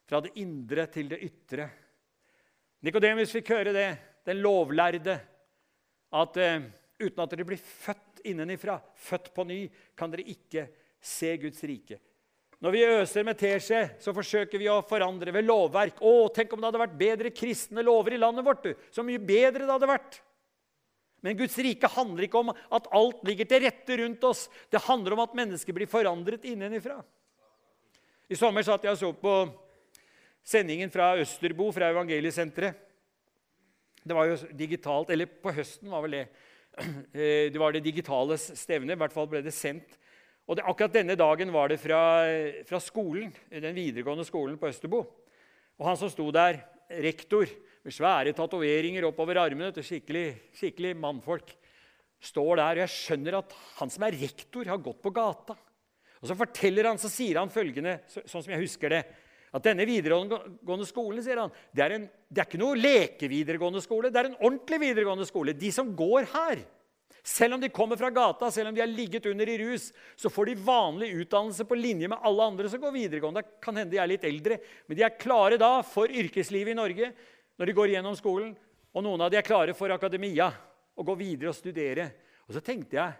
fra 0.08 0.22
det 0.24 0.34
indre 0.40 0.86
til 0.92 1.10
det 1.12 1.20
ytre. 1.26 1.68
Nikodemus 2.86 3.32
fikk 3.34 3.52
høre 3.52 3.74
det, 3.74 3.88
den 4.28 4.40
lovlærde, 4.40 5.16
at 6.18 6.38
uh, 6.40 6.68
uten 6.98 7.24
at 7.24 7.32
dere 7.32 7.46
blir 7.48 7.60
født 7.60 8.22
innenifra, 8.28 8.78
født 8.96 9.32
på 9.34 9.44
ny, 9.48 9.64
kan 9.98 10.12
dere 10.12 10.26
ikke 10.32 10.68
se 11.04 11.34
Guds 11.42 11.60
rike. 11.68 11.98
Når 12.58 12.74
vi 12.74 12.86
øser 12.90 13.26
med 13.26 13.38
teskje, 13.38 13.84
så 14.02 14.14
forsøker 14.14 14.58
vi 14.58 14.66
å 14.70 14.80
forandre 14.86 15.30
ved 15.34 15.46
lovverk. 15.46 16.00
Å, 16.02 16.26
tenk 16.34 16.54
om 16.54 16.62
det 16.62 16.72
hadde 16.72 16.80
vært 16.82 16.96
bedre 16.98 17.30
kristne 17.30 17.84
lover 17.86 18.16
i 18.16 18.18
landet 18.18 18.46
vårt! 18.46 18.64
Du. 18.64 18.88
Så 18.90 19.04
mye 19.06 19.22
bedre 19.22 19.62
det 19.62 19.70
hadde 19.70 19.90
vært! 19.90 20.18
Men 21.22 21.38
Guds 21.38 21.54
rike 21.62 21.90
handler 21.90 22.26
ikke 22.26 22.40
om 22.42 22.50
at 22.50 22.90
alt 22.94 23.22
ligger 23.26 23.46
til 23.50 23.62
rette 23.62 23.96
rundt 24.00 24.26
oss. 24.26 24.44
Det 24.70 24.82
handler 24.86 25.14
om 25.14 25.22
at 25.22 25.38
mennesker 25.38 25.74
blir 25.74 25.90
forandret 25.90 26.46
innenifra. 26.46 26.98
I 28.28 28.38
sommer 28.38 28.66
satt 28.66 28.84
jeg 28.86 28.94
og 28.94 29.00
så 29.00 29.10
på 29.18 29.34
sendingen 30.48 30.92
fra 30.92 31.12
Østerbo, 31.20 31.70
fra 31.74 31.90
Evangeliesenteret. 31.92 32.87
Det 34.08 34.16
var 34.16 34.30
jo 34.30 34.38
digitalt, 34.56 35.11
eller 35.12 35.28
på 35.28 35.52
høsten 35.52 35.90
var 35.92 36.06
vel 36.06 36.22
det. 36.22 36.28
Eh, 37.18 37.48
det 37.50 37.58
var 37.58 37.72
det 37.74 37.82
digitale 37.82 38.37
stevnet. 38.38 38.94
I 38.94 39.00
hvert 39.00 39.14
fall 39.14 39.26
ble 39.26 39.40
det 39.42 39.50
sendt. 39.56 39.96
Og 40.46 40.54
det, 40.56 40.62
Akkurat 40.68 40.94
denne 40.94 41.16
dagen 41.18 41.50
var 41.50 41.72
det 41.72 41.80
fra, 41.82 41.98
fra, 42.68 42.78
skolen, 42.78 43.32
den 43.50 43.74
videregående 43.74 44.22
skolen 44.24 44.54
på 44.61 44.68
Østerbo. 44.70 45.00
Og 45.74 45.88
han 45.88 45.98
som 45.98 46.12
sto 46.12 46.28
der, 46.32 46.61
rektor, 47.02 47.50
med 47.82 47.96
svære 47.96 48.34
tatoveringer 48.37 49.08
oppover 49.08 49.40
armene, 49.42 49.72
til 49.74 49.84
skikkelig, 49.88 50.26
skikkelig 50.54 50.94
mannfolk, 51.02 51.50
står 52.30 52.52
der. 52.61 52.78
Og 52.78 52.84
jeg 52.84 52.94
skjønner 52.94 53.40
at 53.40 53.56
han 53.80 53.92
som 53.92 54.06
er 54.06 54.20
rektor, 54.22 54.70
har 54.70 54.84
gått 54.87 55.02
på 55.02 55.12
gata. 55.18 55.58
Og 56.22 56.30
så 56.30 56.38
forteller 56.38 56.92
han, 56.92 57.00
så 57.00 57.11
sier 57.11 57.42
han 57.42 57.52
følgende, 57.52 57.98
sånn 58.06 58.44
som 58.44 58.54
jeg 58.54 58.62
husker 58.62 58.94
det 58.94 59.02
at 59.54 59.64
denne 59.64 59.87
videregående 59.88 60.87
skolen 60.88 61.24
sier 61.24 61.40
han, 61.40 61.52
det 61.72 61.84
er, 61.84 61.94
en, 61.96 62.08
det 62.28 62.42
er 62.42 62.48
ikke 62.48 62.61
noe 62.61 62.78
lekevideregående 62.78 63.80
skole, 63.84 64.11
det 64.12 64.20
er 64.20 64.30
en 64.30 64.40
ordentlig 64.42 64.80
videregående 64.82 65.28
skole. 65.28 65.54
De 65.56 65.70
som 65.72 65.94
går 65.96 66.28
her, 66.34 66.61
selv 67.24 67.56
om 67.56 67.62
de 67.62 67.70
kommer 67.72 67.98
fra 68.00 68.11
gata, 68.14 68.50
selv 68.52 68.70
om 68.70 68.76
de 68.76 68.82
har 68.82 68.90
ligget 68.90 69.26
under 69.28 69.48
i 69.48 69.58
rus, 69.61 69.90
så 70.16 70.30
får 70.32 70.50
de 70.50 70.61
vanlig 70.68 71.11
utdannelse 71.22 71.66
på 71.68 71.76
linje 71.76 72.08
med 72.08 72.24
alle 72.24 72.46
andre 72.52 72.70
som 72.72 72.80
går 72.82 72.94
videregående. 72.94 73.42
Det 73.42 73.64
kan 73.64 73.76
hende 73.76 73.92
de 73.92 74.00
er 74.00 74.11
litt 74.11 74.24
eldre, 74.28 74.61
men 74.87 74.98
de 74.98 75.04
er 75.04 75.18
klare 75.20 75.58
da 75.61 75.78
for 75.87 76.08
yrkeslivet 76.08 76.72
i 76.72 76.78
Norge 76.78 77.12
når 77.58 77.68
de 77.68 77.76
går 77.76 77.92
gjennom 77.94 78.16
skolen. 78.16 78.54
Og 78.96 79.04
noen 79.04 79.24
av 79.24 79.32
de 79.32 79.38
er 79.40 79.46
klare 79.46 79.74
for 79.76 79.92
akademia 79.92 80.48
og 80.98 81.11
gå 81.11 81.18
videre 81.20 81.52
og 81.52 81.58
studere. 81.58 82.08
Og 82.48 82.56
så 82.56 82.64
tenkte 82.64 82.96
jeg 82.96 83.16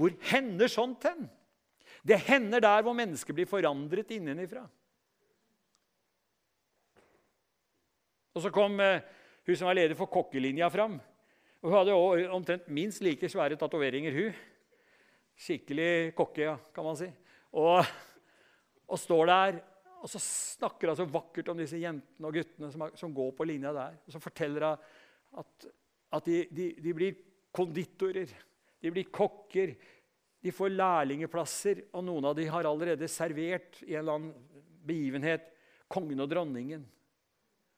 hvor 0.00 0.14
hender 0.32 0.70
sånt 0.72 1.04
hen? 1.06 1.26
Det 2.02 2.18
hender 2.26 2.62
der 2.64 2.82
hvor 2.82 2.96
mennesker 2.96 3.36
blir 3.36 3.46
forandret 3.46 4.10
innenifra. 4.16 4.64
Og 8.34 8.42
Så 8.42 8.52
kom 8.54 8.80
eh, 8.80 9.02
hun 9.46 9.58
som 9.58 9.68
var 9.68 9.76
leder 9.76 9.98
for 9.98 10.10
kokkelinja, 10.10 10.70
fram. 10.70 11.00
Og 11.62 11.68
Hun 11.68 11.78
hadde 11.78 11.96
også 11.96 12.30
omtrent 12.34 12.68
minst 12.68 13.02
like 13.02 13.28
svære 13.28 13.56
tatoveringer. 13.56 14.12
hun. 14.12 14.32
Skikkelig 15.36 16.14
kokke, 16.14 16.42
ja, 16.42 16.56
kan 16.74 16.84
man 16.84 16.96
si. 16.96 17.08
Og, 17.52 17.84
og 18.88 18.98
står 18.98 19.26
der 19.26 19.60
og 20.02 20.10
så 20.10 20.18
snakker 20.18 20.90
hun 20.90 20.98
så 20.98 21.06
vakkert 21.06 21.52
om 21.52 21.60
disse 21.62 21.78
jentene 21.78 22.26
og 22.26 22.34
guttene 22.34 22.70
som, 22.74 22.88
som 22.98 23.12
går 23.14 23.30
på 23.38 23.46
linja 23.46 23.70
der. 23.74 23.98
Og 24.02 24.14
så 24.14 24.20
forteller 24.22 24.64
hun 24.66 25.42
at, 25.42 25.66
at 26.18 26.26
de, 26.26 26.40
de, 26.50 26.68
de, 26.82 26.94
blir 26.96 27.20
konditorer, 27.54 28.32
de 28.82 28.90
blir 28.90 29.12
kokker, 29.14 29.76
de 30.42 30.54
får 30.54 30.74
lærlingeplasser. 30.74 31.84
Og 31.94 32.02
noen 32.08 32.26
av 32.26 32.34
dem 32.38 32.50
har 32.50 32.66
allerede 32.66 33.10
servert 33.10 33.78
i 33.86 33.94
en 33.94 34.02
eller 34.02 34.18
annen 34.18 34.66
begivenhet 34.82 35.46
kongen 35.92 36.24
og 36.24 36.30
dronningen. 36.32 36.82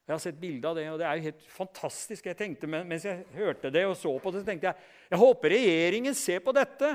Jeg 0.05 0.13
har 0.13 0.21
sett 0.21 0.37
bilde 0.37 0.69
av 0.69 0.75
det, 0.77 0.85
og 0.93 0.99
det 1.01 1.05
er 1.09 1.17
jo 1.17 1.25
helt 1.31 1.45
fantastisk. 1.49 2.27
Jeg 2.29 2.37
tenkte, 2.37 2.69
Mens 2.69 3.07
jeg 3.07 3.23
hørte 3.33 3.71
det 3.73 3.87
og 3.89 3.95
så 3.97 4.11
på 4.21 4.31
det, 4.31 4.43
så 4.43 4.49
tenkte 4.51 4.69
jeg 4.69 4.91
jeg 5.09 5.21
håper 5.21 5.53
regjeringen 5.53 6.17
ser 6.17 6.43
på 6.45 6.53
dette. 6.53 6.91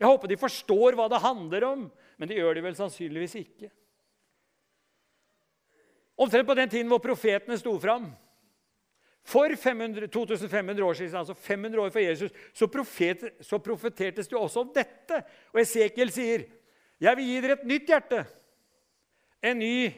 Jeg 0.00 0.08
håper 0.08 0.30
de 0.30 0.38
forstår 0.40 0.96
hva 0.98 1.06
det 1.12 1.20
handler 1.22 1.66
om, 1.68 1.84
men 2.18 2.30
det 2.30 2.38
gjør 2.38 2.56
de 2.56 2.64
vel 2.64 2.76
sannsynligvis 2.78 3.36
ikke. 3.42 3.70
Omtrent 6.20 6.48
på 6.48 6.56
den 6.58 6.72
tiden 6.72 6.90
hvor 6.90 7.02
profetene 7.04 7.58
sto 7.60 7.76
fram. 7.80 8.10
For 9.26 9.52
500, 9.56 10.08
2500 10.10 10.84
år 10.84 10.98
siden, 10.98 11.16
altså 11.20 11.34
500 11.34 11.82
år 11.82 11.90
for 11.94 12.02
Jesus, 12.02 12.32
så, 12.56 12.66
profet, 12.66 13.26
så 13.44 13.60
profetertes 13.62 14.28
det 14.28 14.38
også 14.38 14.64
om 14.64 14.72
dette. 14.74 15.22
Og 15.52 15.60
Esekiel 15.60 16.10
sier, 16.10 16.46
'Jeg 17.00 17.16
vil 17.16 17.24
gi 17.24 17.40
dere 17.40 17.52
et 17.52 17.64
nytt 17.64 17.86
hjerte.' 17.88 18.26
En 19.42 19.58
ny 19.58 19.94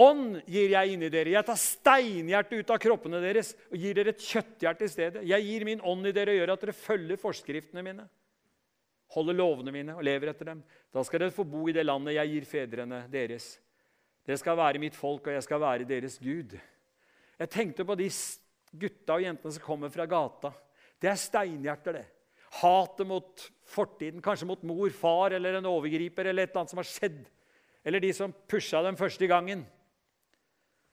ånd 0.00 0.40
gir 0.48 0.72
jeg 0.72 0.94
inni 0.94 1.10
dere. 1.12 1.34
Jeg 1.34 1.46
tar 1.46 1.58
steinhjertet 1.60 2.62
ut 2.62 2.72
av 2.72 2.80
kroppene 2.80 3.20
deres 3.22 3.52
og 3.70 3.76
gir 3.80 3.96
dere 3.98 4.14
et 4.14 4.24
kjøtthjerte 4.24 4.86
i 4.86 4.92
stedet. 4.92 5.24
Jeg 5.28 5.46
gir 5.46 5.66
min 5.68 5.82
ånd 5.84 6.08
i 6.08 6.14
dere 6.16 6.34
og 6.34 6.40
gjør 6.40 6.54
at 6.54 6.64
dere 6.64 6.76
følger 6.76 7.20
forskriftene 7.20 7.84
mine, 7.84 8.06
holder 9.12 9.36
lovene 9.36 9.74
mine 9.74 9.96
og 9.96 10.06
lever 10.06 10.32
etter 10.32 10.52
dem. 10.52 10.62
Da 10.92 11.04
skal 11.04 11.24
dere 11.24 11.36
få 11.36 11.44
bo 11.48 11.66
i 11.68 11.76
det 11.76 11.84
landet 11.84 12.16
jeg 12.16 12.32
gir 12.32 12.48
fedrene 12.48 13.04
deres. 13.12 13.54
Det 14.24 14.38
skal 14.38 14.56
være 14.56 14.80
mitt 14.80 14.94
folk, 14.94 15.26
og 15.26 15.34
jeg 15.34 15.44
skal 15.44 15.60
være 15.60 15.88
deres 15.88 16.16
Gud. 16.22 16.54
Jeg 17.38 17.50
tenkte 17.50 17.84
på 17.84 17.96
de 17.98 18.06
gutta 18.78 19.16
og 19.18 19.24
jentene 19.24 19.54
som 19.54 19.64
kommer 19.64 19.90
fra 19.92 20.06
gata. 20.06 20.52
Det 21.02 21.10
er 21.10 21.18
steinhjerter, 21.18 21.98
det. 21.98 22.06
Hatet 22.60 23.08
mot 23.08 23.44
fortiden, 23.72 24.22
kanskje 24.22 24.46
mot 24.46 24.62
mor, 24.68 24.90
far 24.94 25.34
eller 25.34 25.58
en 25.58 25.66
overgriper 25.66 26.28
eller 26.28 26.44
et 26.44 26.52
eller 26.52 26.62
annet 26.62 26.74
som 26.74 26.80
har 26.80 26.88
skjedd. 26.88 27.22
Eller 27.82 28.04
de 28.04 28.12
som 28.14 28.34
pusha 28.48 28.82
dem 28.84 28.98
første 29.00 29.26
gangen. 29.26 29.64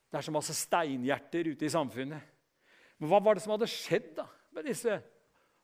Det 0.10 0.18
er 0.18 0.26
så 0.26 0.34
masse 0.34 0.56
steinhjerter 0.58 1.52
ute 1.52 1.68
i 1.68 1.72
samfunnet. 1.72 2.36
Men 3.00 3.12
hva 3.12 3.22
var 3.24 3.38
det 3.38 3.44
som 3.46 3.54
hadde 3.54 3.70
skjedd 3.70 4.12
da 4.18 4.26
med 4.56 4.66
disse 4.68 4.98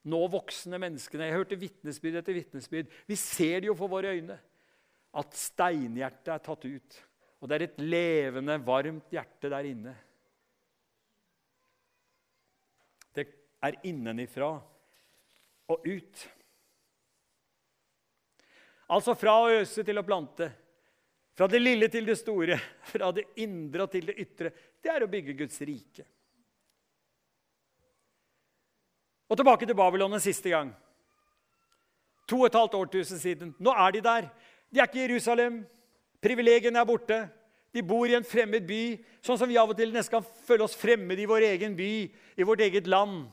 nå 0.06 0.20
voksne 0.30 0.78
menneskene? 0.80 1.26
Jeg 1.26 1.36
hørte 1.36 1.58
vitnesbyrd 1.60 2.20
etter 2.20 2.38
vitnesbyrd. 2.38 2.92
Vi 3.10 3.18
ser 3.18 3.60
det 3.60 3.70
jo 3.72 3.76
for 3.78 3.90
våre 3.90 4.14
øyne. 4.14 4.38
At 5.16 5.34
steinhjertet 5.36 6.32
er 6.32 6.44
tatt 6.44 6.64
ut. 6.68 6.98
Og 7.40 7.48
det 7.48 7.56
er 7.56 7.66
et 7.66 7.82
levende, 7.82 8.56
varmt 8.64 9.12
hjerte 9.12 9.50
der 9.52 9.68
inne. 9.68 9.92
Det 13.16 13.26
er 13.66 13.80
innenifra 13.88 14.54
og 15.74 15.86
ut. 15.90 16.24
Altså 18.94 19.16
fra 19.18 19.34
å 19.42 19.50
øse 19.58 19.82
til 19.82 19.98
å 19.98 20.06
plante. 20.06 20.48
Fra 21.36 21.48
det 21.52 21.60
lille 21.60 21.88
til 21.92 22.06
det 22.08 22.16
store, 22.18 22.56
fra 22.92 23.12
det 23.12 23.26
indre 23.42 23.86
til 23.92 24.08
det 24.08 24.16
ytre. 24.24 24.52
Det 24.80 24.92
er 24.92 25.04
å 25.04 25.10
bygge 25.10 25.36
Guds 25.36 25.60
rike. 25.60 26.06
Og 29.26 29.38
tilbake 29.38 29.66
til 29.66 29.76
Babylon 29.76 30.16
en 30.16 30.22
siste 30.22 30.52
gang. 30.52 30.70
To 32.30 32.40
og 32.42 32.48
et 32.48 32.58
halvt 32.58 32.76
årtusen 32.78 33.20
siden. 33.20 33.54
Nå 33.62 33.74
er 33.74 33.96
de 33.96 34.02
der. 34.02 34.28
De 34.70 34.80
er 34.80 34.88
ikke 34.88 35.02
i 35.02 35.06
Jerusalem. 35.06 35.60
Privilegiene 36.22 36.80
er 36.80 36.88
borte. 36.88 37.18
De 37.74 37.82
bor 37.84 38.08
i 38.08 38.16
en 38.16 38.24
fremmed 38.24 38.64
by, 38.64 38.96
sånn 39.20 39.36
som 39.36 39.50
vi 39.50 39.58
av 39.60 39.68
og 39.68 39.76
til 39.76 39.90
nesten 39.92 40.16
kan 40.16 40.28
føle 40.46 40.64
oss 40.64 40.76
fremmede 40.78 41.20
i 41.20 41.28
vår 41.28 41.44
egen 41.50 41.74
by, 41.76 41.90
i 42.08 42.46
vårt 42.46 42.62
eget 42.64 42.86
land. 42.88 43.26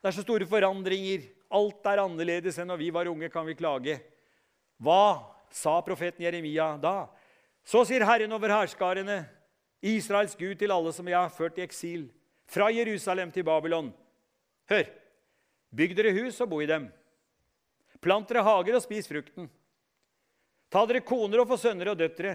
Det 0.00 0.08
er 0.08 0.16
så 0.16 0.24
store 0.24 0.48
forandringer. 0.48 1.26
Alt 1.52 1.84
er 1.90 2.00
annerledes 2.00 2.56
enn 2.56 2.70
når 2.72 2.80
vi 2.80 2.88
var 2.94 3.10
unge, 3.10 3.28
kan 3.28 3.44
vi 3.44 3.58
klage. 3.58 3.98
Hva 4.80 5.28
sa 5.52 5.76
profeten 5.84 6.24
Jeremia 6.24 6.70
da? 6.80 7.10
Så 7.64 7.84
sier 7.86 8.04
Herren 8.06 8.32
over 8.34 8.50
hærskarene, 8.50 9.22
Israels 9.82 10.34
Gud, 10.38 10.56
til 10.58 10.74
alle 10.74 10.92
som 10.94 11.08
jeg 11.08 11.18
har 11.18 11.32
ført 11.34 11.58
i 11.58 11.64
eksil, 11.64 12.08
fra 12.46 12.68
Jerusalem 12.74 13.30
til 13.32 13.46
Babylon. 13.46 13.92
Hør! 14.70 14.90
Bygg 15.72 15.94
dere 15.96 16.12
hus 16.18 16.40
og 16.44 16.50
bo 16.52 16.60
i 16.60 16.68
dem. 16.68 16.90
Plant 18.02 18.28
dere 18.28 18.44
hager 18.44 18.76
og 18.76 18.82
spis 18.84 19.08
frukten. 19.08 19.46
Ta 20.72 20.82
dere 20.88 21.04
koner 21.06 21.42
og 21.42 21.48
få 21.48 21.56
sønner 21.60 21.92
og 21.92 22.00
døtre. 22.00 22.34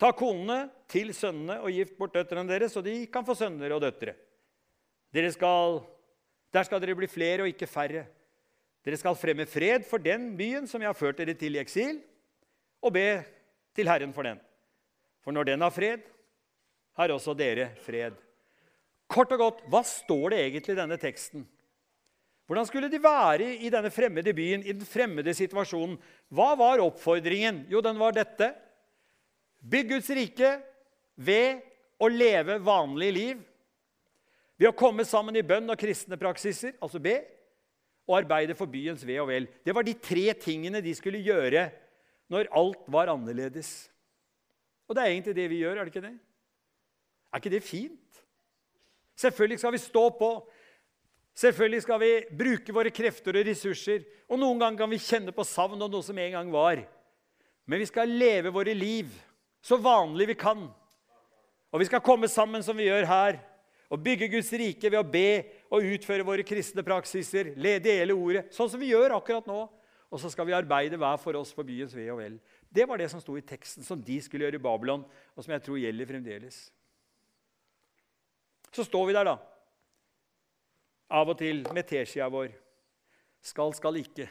Ta 0.00 0.10
konene 0.16 0.64
til 0.90 1.12
sønnene 1.14 1.60
og 1.62 1.70
gift 1.70 1.94
bort 1.98 2.14
døtrene 2.16 2.50
deres, 2.50 2.74
så 2.74 2.82
de 2.82 3.04
kan 3.12 3.26
få 3.26 3.36
sønner 3.38 3.76
og 3.76 3.84
døtre. 3.84 4.16
Skal, 5.30 5.78
der 6.50 6.66
skal 6.66 6.82
dere 6.82 6.96
bli 6.98 7.06
flere 7.06 7.44
og 7.44 7.52
ikke 7.52 7.70
færre. 7.70 8.02
Dere 8.84 8.98
skal 8.98 9.16
fremme 9.16 9.46
fred 9.46 9.86
for 9.86 10.02
den 10.02 10.32
byen 10.36 10.66
som 10.66 10.82
jeg 10.82 10.90
har 10.90 10.98
ført 10.98 11.20
dere 11.20 11.36
til 11.38 11.54
i 11.54 11.62
eksil, 11.62 12.00
og 12.82 12.92
be 12.92 13.06
til 13.74 13.88
Herren 13.90 14.12
for 14.14 14.26
den. 14.26 14.40
For 15.24 15.34
når 15.34 15.50
den 15.50 15.64
har 15.64 15.72
fred, 15.74 16.04
har 16.94 17.10
også 17.10 17.34
dere 17.36 17.72
fred. 17.82 18.16
Kort 19.10 19.32
og 19.34 19.40
godt, 19.40 19.64
hva 19.70 19.82
står 19.86 20.32
det 20.32 20.40
egentlig 20.44 20.74
i 20.74 20.78
denne 20.78 20.98
teksten? 21.00 21.44
Hvordan 22.44 22.66
skulle 22.68 22.90
de 22.92 23.00
være 23.00 23.54
i 23.64 23.70
denne 23.72 23.90
fremmede 23.92 24.34
byen, 24.36 24.64
i 24.64 24.74
den 24.76 24.84
fremmede 24.84 25.32
situasjonen? 25.34 25.96
Hva 26.28 26.52
var 26.60 26.82
oppfordringen? 26.84 27.64
Jo, 27.72 27.80
den 27.84 27.98
var 28.00 28.12
dette. 28.16 28.50
Bygg 29.64 29.94
Guds 29.94 30.10
rike 30.12 30.50
ved 31.16 31.62
å 31.96 32.10
leve 32.12 32.58
vanlig 32.60 33.10
liv. 33.16 33.44
Ved 34.60 34.68
å 34.70 34.76
komme 34.76 35.06
sammen 35.08 35.36
i 35.40 35.46
bønn 35.46 35.72
og 35.72 35.80
kristne 35.80 36.18
praksiser, 36.20 36.76
altså 36.84 37.00
be, 37.02 37.16
og 38.04 38.18
arbeide 38.20 38.54
for 38.58 38.68
byens 38.68 39.02
ve 39.08 39.16
og 39.22 39.30
vel. 39.30 39.48
Det 39.64 39.72
var 39.74 39.86
de 39.86 39.96
tre 39.96 40.28
tingene 40.36 40.84
de 40.84 40.92
skulle 40.94 41.24
gjøre 41.24 41.70
når 42.32 42.50
alt 42.56 42.86
var 42.90 43.12
annerledes. 43.12 43.88
Og 44.88 44.96
det 44.96 45.04
er 45.04 45.12
egentlig 45.12 45.36
det 45.36 45.48
vi 45.52 45.62
gjør, 45.62 45.78
er 45.78 45.86
det 45.86 45.94
ikke 45.94 46.06
det? 46.06 46.16
Er 47.32 47.42
ikke 47.42 47.54
det 47.54 47.64
fint? 47.66 48.24
Selvfølgelig 49.18 49.60
skal 49.60 49.74
vi 49.74 49.82
stå 49.82 50.04
på. 50.18 50.30
Selvfølgelig 51.34 51.82
skal 51.82 52.00
vi 52.02 52.10
bruke 52.38 52.74
våre 52.74 52.92
krefter 52.94 53.40
og 53.40 53.46
ressurser. 53.48 54.04
Og 54.30 54.38
noen 54.38 54.60
ganger 54.60 54.84
kan 54.84 54.92
vi 54.92 55.02
kjenne 55.02 55.34
på 55.34 55.46
savn 55.46 55.82
av 55.82 55.90
noe 55.90 56.06
som 56.06 56.18
en 56.18 56.36
gang 56.36 56.52
var. 56.54 56.82
Men 57.66 57.80
vi 57.80 57.88
skal 57.88 58.10
leve 58.10 58.52
våre 58.54 58.74
liv 58.76 59.10
så 59.64 59.78
vanlig 59.80 60.28
vi 60.28 60.36
kan. 60.38 60.66
Og 61.72 61.80
vi 61.80 61.88
skal 61.88 62.04
komme 62.04 62.28
sammen 62.30 62.62
som 62.62 62.76
vi 62.76 62.86
gjør 62.86 63.06
her, 63.08 63.38
og 63.90 64.02
bygge 64.04 64.28
Guds 64.30 64.50
rike 64.54 64.90
ved 64.90 64.98
å 65.00 65.06
be 65.06 65.28
og 65.72 65.86
utføre 65.94 66.26
våre 66.26 66.44
kristne 66.46 66.84
praksiser, 66.86 67.54
dele 67.56 68.14
ordet, 68.14 68.46
sånn 68.54 68.70
som 68.70 68.80
vi 68.80 68.92
gjør 68.92 69.16
akkurat 69.16 69.48
nå. 69.48 69.64
Og 70.14 70.20
så 70.22 70.30
skal 70.30 70.46
vi 70.46 70.54
arbeide 70.54 70.98
hver 71.00 71.18
for 71.18 71.34
oss 71.34 71.50
for 71.50 71.66
byens 71.66 71.94
ve 71.96 72.06
og 72.12 72.20
vel. 72.20 72.36
Det 72.70 72.86
var 72.86 73.00
det 73.00 73.08
som 73.10 73.18
sto 73.22 73.34
i 73.34 73.42
teksten, 73.42 73.82
som 73.82 73.98
de 73.98 74.20
skulle 74.22 74.46
gjøre 74.46 74.60
i 74.60 74.62
Babylon, 74.62 75.02
og 75.34 75.42
som 75.42 75.54
jeg 75.56 75.64
tror 75.64 75.80
gjelder 75.82 76.06
fremdeles. 76.06 76.58
Så 78.70 78.86
står 78.86 79.08
vi 79.08 79.16
der, 79.16 79.26
da. 79.26 79.34
Av 81.18 81.30
og 81.30 81.38
til 81.38 81.64
med 81.74 81.86
teskia 81.90 82.28
vår. 82.30 82.54
Skal, 83.42 83.74
skal 83.74 83.98
ikke. 84.00 84.28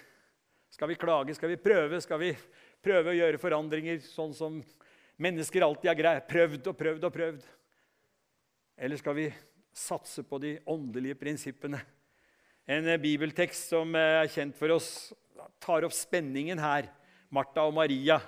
Skal 0.72 0.90
vi 0.90 0.98
klage? 1.00 1.36
Skal 1.36 1.52
vi 1.52 1.60
prøve? 1.62 2.00
Skal 2.02 2.22
vi 2.22 2.32
prøve 2.84 3.12
å 3.12 3.18
gjøre 3.18 3.42
forandringer 3.44 4.00
sånn 4.08 4.32
som 4.36 4.62
mennesker 5.22 5.68
alltid 5.68 5.92
har 6.08 6.24
prøvd 6.32 6.72
og 6.72 6.80
prøvd 6.80 7.10
og 7.10 7.14
prøvd? 7.14 7.44
Eller 8.80 9.00
skal 9.04 9.20
vi 9.20 9.28
satse 9.76 10.24
på 10.24 10.40
de 10.42 10.56
åndelige 10.66 11.20
prinsippene? 11.20 11.84
En 12.64 12.88
eh, 12.88 13.00
bibeltekst 13.02 13.74
som 13.74 13.92
eh, 13.98 14.22
er 14.22 14.32
kjent 14.32 14.56
for 14.56 14.72
oss, 14.78 15.12
tar 15.64 15.84
opp 15.84 15.96
spenningen 15.96 16.62
her. 16.64 16.88
Martha 17.34 17.66
og 17.68 17.76
Maria. 17.76 18.20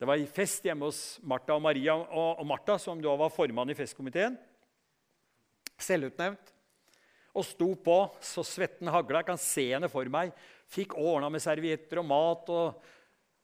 Det 0.00 0.08
var 0.08 0.20
fest 0.34 0.64
hjemme 0.66 0.88
hos 0.88 1.20
Martha 1.28 1.56
og 1.56 1.64
Maria. 1.64 1.94
Og 1.96 2.44
Martha, 2.48 2.76
som 2.82 3.00
da 3.00 3.14
var 3.20 3.32
formann 3.32 3.72
i 3.72 3.76
festkomiteen, 3.78 4.36
selvutnevnt, 5.80 6.52
og 7.30 7.46
sto 7.46 7.70
på 7.78 7.98
så 8.24 8.44
svetten 8.44 8.90
hagla. 8.90 9.22
Jeg 9.22 9.30
kan 9.30 9.40
se 9.40 9.68
henne 9.70 9.92
for 9.92 10.08
meg. 10.12 10.32
Fikk 10.72 10.96
ordna 10.98 11.30
med 11.32 11.44
servietter 11.44 12.02
og 12.02 12.08
mat 12.10 12.50
og, 12.52 12.88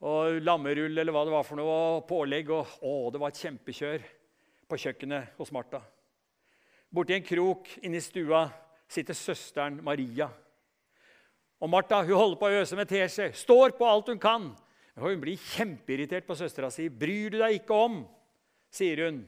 og 0.05 0.41
lammerull 0.43 0.97
eller 0.99 1.15
hva 1.15 1.25
det 1.29 1.37
var 1.39 1.47
for 1.47 1.61
noe, 1.61 1.83
og 1.97 2.07
pålegg. 2.11 2.51
Og, 2.53 2.79
å, 2.83 2.97
det 3.15 3.23
var 3.23 3.33
et 3.33 3.45
kjempekjør 3.47 4.09
på 4.67 4.85
kjøkkenet 4.85 5.37
hos 5.39 5.55
Martha. 5.55 5.87
Borti 6.97 7.13
en 7.13 7.25
krok 7.27 7.69
inne 7.85 8.01
i 8.01 8.05
stua 8.05 8.47
sitter 8.89 9.17
søsteren 9.17 9.83
Maria. 9.85 10.31
Og 11.61 11.69
Martha 11.69 11.99
hun 12.01 12.17
holder 12.17 12.39
på 12.41 12.49
å 12.49 12.61
øse 12.63 12.77
med 12.79 12.89
teskje, 12.89 13.35
står 13.37 13.75
på 13.77 13.85
alt 13.85 14.09
hun 14.09 14.21
kan. 14.21 14.47
Og 14.97 15.11
hun 15.11 15.21
blir 15.21 15.37
kjempeirritert 15.53 16.25
på 16.25 16.37
søstera 16.39 16.71
si. 16.73 16.89
'Bryr 16.89 17.35
du 17.35 17.39
deg 17.43 17.59
ikke 17.59 17.77
om', 17.77 18.07
sier 18.73 19.05
hun 19.05 19.27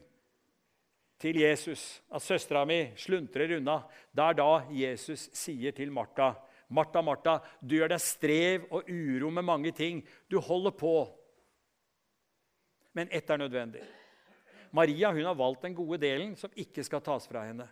til 1.20 1.40
Jesus, 1.42 2.00
'at 2.09 2.22
søstera 2.22 2.64
mi 2.64 2.92
sluntrer 2.96 3.59
unna'. 3.59 3.85
Det 4.16 4.24
er 4.24 4.35
da 4.35 4.64
Jesus 4.72 5.28
sier 5.33 5.72
til 5.72 5.92
Martha, 5.92 6.35
Martha, 6.70 7.02
Martha, 7.02 7.38
du 7.61 7.76
gjør 7.76 7.88
deg 7.88 8.00
strev 8.00 8.66
og 8.70 8.88
uro 8.88 9.31
med 9.31 9.44
mange 9.44 9.72
ting. 9.72 10.02
Du 10.28 10.40
holder 10.40 10.70
på. 10.70 11.09
Men 12.92 13.09
ett 13.11 13.31
er 13.31 13.37
nødvendig. 13.37 13.83
Maria 14.76 15.11
hun 15.14 15.24
har 15.24 15.37
valgt 15.38 15.64
den 15.64 15.76
gode 15.76 16.00
delen 16.02 16.35
som 16.37 16.52
ikke 16.57 16.85
skal 16.87 17.02
tas 17.04 17.26
fra 17.28 17.44
henne. 17.48 17.66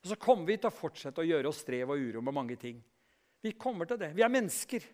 Og 0.00 0.08
Så 0.08 0.16
kommer 0.16 0.48
vi 0.48 0.56
til 0.56 0.70
å 0.70 0.74
fortsette 0.74 1.20
å 1.20 1.26
gjøre 1.28 1.50
oss 1.50 1.60
strev 1.64 1.92
og 1.92 2.00
uro 2.00 2.22
med 2.24 2.36
mange 2.36 2.56
ting. 2.56 2.78
Vi 3.42 3.52
kommer 3.52 3.88
til 3.88 3.98
det. 4.00 4.12
Vi 4.16 4.24
er 4.24 4.32
mennesker. 4.32 4.84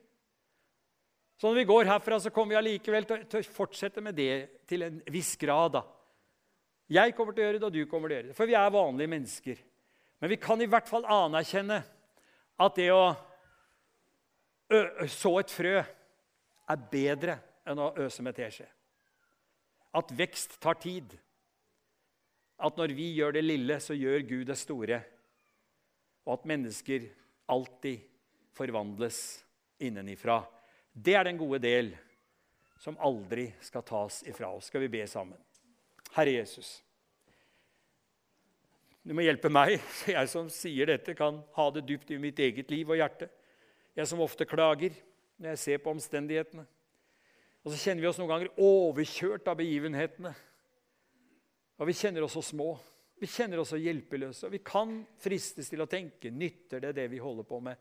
Så 1.37 1.51
når 1.51 1.61
vi 1.61 1.69
går 1.69 1.91
herfra, 1.91 2.19
så 2.21 2.33
kommer 2.33 2.55
vi 2.55 2.61
allikevel 2.61 3.07
til, 3.07 3.27
å 3.29 3.55
fortsette 3.55 4.03
med 4.03 4.17
det 4.17 4.65
til 4.67 4.87
en 4.87 4.99
viss 5.13 5.35
grad. 5.37 5.77
da. 5.77 5.83
Jeg 6.89 7.15
kommer 7.15 7.35
til 7.35 7.45
å 7.45 7.47
gjøre 7.47 7.59
det, 7.59 7.67
og 7.67 7.75
du 7.75 7.87
kommer 7.91 8.09
til 8.09 8.15
å 8.15 8.19
gjøre 8.19 8.31
det. 8.31 8.37
For 8.39 8.49
vi 8.49 8.57
er 8.57 8.73
vanlige 8.73 9.13
mennesker. 9.13 9.63
Men 10.23 10.33
vi 10.33 10.39
kan 10.41 10.63
i 10.63 10.71
hvert 10.71 10.89
fall 10.89 11.05
anerkjenne 11.05 11.83
at 12.57 12.79
det 12.79 12.89
å 12.95 13.05
så 15.13 15.37
et 15.39 15.53
frø 15.53 15.77
er 15.79 16.87
bedre 16.91 17.37
enn 17.67 17.79
å 17.79 17.93
øse 18.03 18.25
med 18.25 18.35
teskje. 18.35 18.67
At 19.97 20.13
vekst 20.13 20.59
tar 20.61 20.77
tid. 20.83 21.15
At 22.57 22.77
når 22.77 22.93
vi 22.97 23.11
gjør 23.17 23.37
det 23.37 23.45
lille, 23.45 23.79
så 23.81 23.97
gjør 23.97 24.25
Gud 24.29 24.45
det 24.49 24.59
store. 24.61 25.01
Og 26.27 26.37
at 26.37 26.49
mennesker 26.49 27.09
alltid 27.53 28.05
forvandles 28.57 29.21
innenifra. 29.79 30.41
Det 30.93 31.15
er 31.15 31.29
den 31.29 31.41
gode 31.41 31.61
del 31.63 31.93
som 32.81 32.97
aldri 33.05 33.49
skal 33.65 33.85
tas 33.87 34.23
ifra 34.29 34.51
oss. 34.57 34.71
Skal 34.71 34.85
vi 34.85 34.93
be 34.97 35.05
sammen? 35.09 35.39
Herre 36.17 36.39
Jesus. 36.39 36.79
Du 39.07 39.15
må 39.15 39.23
hjelpe 39.23 39.51
meg, 39.53 39.79
så 40.01 40.15
jeg 40.17 40.31
som 40.33 40.49
sier 40.53 40.91
dette, 40.91 41.15
kan 41.19 41.43
ha 41.57 41.67
det 41.75 41.85
dypt 41.87 42.11
i 42.11 42.21
mitt 42.21 42.41
eget 42.43 42.73
liv 42.73 42.91
og 42.91 42.99
hjerte. 42.99 43.29
Jeg 43.97 44.09
som 44.11 44.23
ofte 44.25 44.49
klager 44.49 44.97
når 45.37 45.53
jeg 45.55 45.63
ser 45.63 45.85
på 45.85 45.93
omstendighetene. 45.93 46.67
Og 47.67 47.73
så 47.73 47.81
kjenner 47.81 48.05
vi 48.05 48.07
oss 48.07 48.19
noen 48.21 48.31
ganger 48.31 48.61
overkjørt 48.63 49.49
av 49.51 49.59
begivenhetene. 49.59 50.31
Og 51.83 51.89
vi 51.91 51.97
kjenner 51.99 52.23
oss 52.23 52.37
så 52.39 52.43
små. 52.47 52.77
Vi 53.19 53.27
kjenner 53.27 53.59
oss 53.59 53.73
så 53.75 53.81
hjelpeløse. 53.81 54.47
Og 54.47 54.55
vi 54.55 54.61
kan 54.63 55.01
fristes 55.19 55.73
til 55.73 55.83
å 55.83 55.89
tenke 55.91 56.31
nytter 56.31 56.85
det 56.85 56.93
det 57.01 57.09
vi 57.11 57.19
holder 57.19 57.49
på 57.49 57.59
med. 57.67 57.81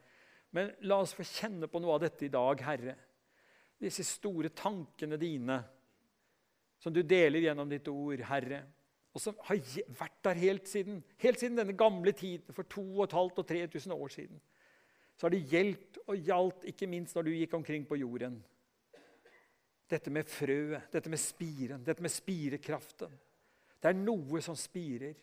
Men 0.57 0.71
la 0.89 0.97
oss 1.03 1.13
få 1.13 1.21
kjenne 1.27 1.69
på 1.69 1.81
noe 1.83 1.99
av 1.99 2.01
dette 2.01 2.25
i 2.25 2.31
dag, 2.33 2.63
Herre. 2.65 2.95
Disse 3.77 4.07
store 4.07 4.49
tankene 4.57 5.19
dine 5.21 5.59
som 6.81 6.93
du 6.95 7.03
deler 7.05 7.45
gjennom 7.45 7.69
ditt 7.69 7.85
ord, 7.91 8.25
Herre. 8.25 8.63
Og 9.13 9.21
som 9.21 9.37
har 9.47 9.61
vært 10.01 10.17
der 10.25 10.41
helt 10.41 10.67
siden, 10.71 10.99
helt 11.21 11.39
siden 11.39 11.61
denne 11.61 11.77
gamle 11.77 12.11
tiden, 12.17 12.57
for 12.57 12.65
2500 12.65 13.37
og 13.37 13.47
3000 13.53 13.95
år 13.95 14.17
siden. 14.17 14.41
Så 15.13 15.27
har 15.27 15.37
det 15.37 15.45
gjeldt 15.53 16.01
og 16.07 16.17
gjaldt, 16.17 16.65
ikke 16.73 16.89
minst 16.89 17.15
når 17.15 17.29
du 17.29 17.33
gikk 17.35 17.53
omkring 17.53 17.85
på 17.87 18.01
jorden. 18.01 18.41
Dette 19.89 20.09
med 20.09 20.25
frøet, 20.25 20.89
dette 20.93 21.09
med 21.09 21.21
spiren, 21.21 21.83
dette 21.85 22.01
med 22.01 22.11
spirekraften. 22.13 23.11
Det 23.81 23.91
er 23.91 23.99
noe 23.99 24.41
som 24.41 24.57
spirer, 24.57 25.13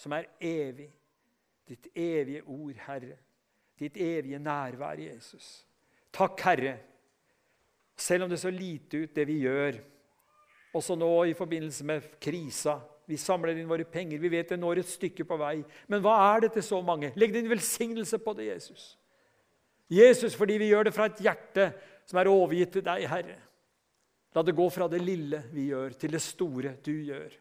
som 0.00 0.14
er 0.16 0.30
evig. 0.40 0.88
Ditt 1.68 1.90
evige 1.94 2.42
ord, 2.50 2.78
Herre. 2.88 3.18
Ditt 3.78 3.96
evige 4.00 4.40
nærvær, 4.42 4.98
Jesus. 4.98 5.62
Takk, 6.12 6.40
Herre. 6.40 6.72
Selv 7.96 8.24
om 8.24 8.32
det 8.32 8.40
så 8.40 8.50
lite 8.50 9.04
ut, 9.04 9.14
det 9.14 9.26
vi 9.28 9.42
gjør, 9.44 9.76
også 10.74 10.96
nå 10.96 11.12
i 11.28 11.36
forbindelse 11.36 11.84
med 11.84 12.08
krisa. 12.20 12.78
Vi 13.06 13.18
samler 13.20 13.58
inn 13.58 13.68
våre 13.68 13.84
penger. 13.84 14.18
Vi 14.18 14.30
vet 14.32 14.54
det 14.54 14.58
når 14.60 14.80
et 14.80 14.90
stykke 14.90 15.26
på 15.28 15.36
vei. 15.36 15.58
Men 15.90 16.02
hva 16.04 16.16
er 16.32 16.46
det 16.46 16.54
til 16.56 16.64
så 16.64 16.80
mange? 16.84 17.12
Legg 17.18 17.34
din 17.34 17.50
velsignelse 17.50 18.18
på 18.22 18.34
det, 18.38 18.48
Jesus. 18.54 18.94
Jesus, 19.92 20.36
fordi 20.38 20.56
vi 20.62 20.70
gjør 20.70 20.88
det 20.88 20.94
fra 20.96 21.10
et 21.10 21.20
hjerte 21.20 21.66
som 22.08 22.18
er 22.20 22.30
overgitt 22.30 22.74
til 22.76 22.84
deg, 22.86 23.06
Herre. 23.10 23.38
La 24.32 24.42
det 24.42 24.56
gå 24.56 24.66
fra 24.72 24.88
det 24.88 25.02
lille 25.02 25.42
vi 25.52 25.68
gjør, 25.70 25.96
til 26.00 26.14
det 26.16 26.22
store 26.24 26.76
du 26.84 26.92
gjør. 26.92 27.32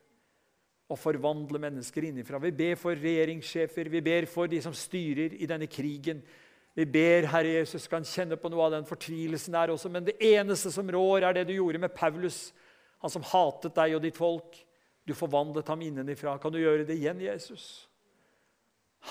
Og 0.91 0.99
forvandle 0.99 1.59
mennesker 1.63 2.09
innenfra. 2.09 2.39
Vi 2.43 2.51
ber 2.51 2.79
for 2.79 2.99
regjeringssjefer, 2.99 3.89
vi 3.91 4.01
ber 4.03 4.27
for 4.27 4.51
de 4.51 4.59
som 4.63 4.75
styrer 4.75 5.37
i 5.39 5.47
denne 5.47 5.69
krigen. 5.71 6.19
Vi 6.75 6.85
ber 6.87 7.29
Herre 7.31 7.55
Jesus 7.59 7.87
kan 7.91 8.03
kjenne 8.07 8.37
på 8.39 8.51
noe 8.51 8.65
av 8.67 8.75
den 8.75 8.87
fortvilelsen 8.87 9.55
der 9.55 9.71
også. 9.73 9.91
Men 9.91 10.07
det 10.07 10.17
eneste 10.23 10.71
som 10.71 10.87
rår, 10.91 11.27
er 11.27 11.39
det 11.39 11.47
du 11.47 11.55
gjorde 11.55 11.79
med 11.79 11.95
Paulus 11.95 12.49
han 13.01 13.09
som 13.09 13.25
hatet 13.25 13.75
deg 13.75 13.95
og 13.97 14.03
ditt 14.03 14.19
folk. 14.19 14.59
Du 15.07 15.15
forvandlet 15.17 15.67
ham 15.71 15.81
innenifra. 15.81 16.37
Kan 16.39 16.53
du 16.53 16.59
gjøre 16.61 16.85
det 16.85 16.99
igjen, 16.99 17.23
Jesus? 17.23 17.87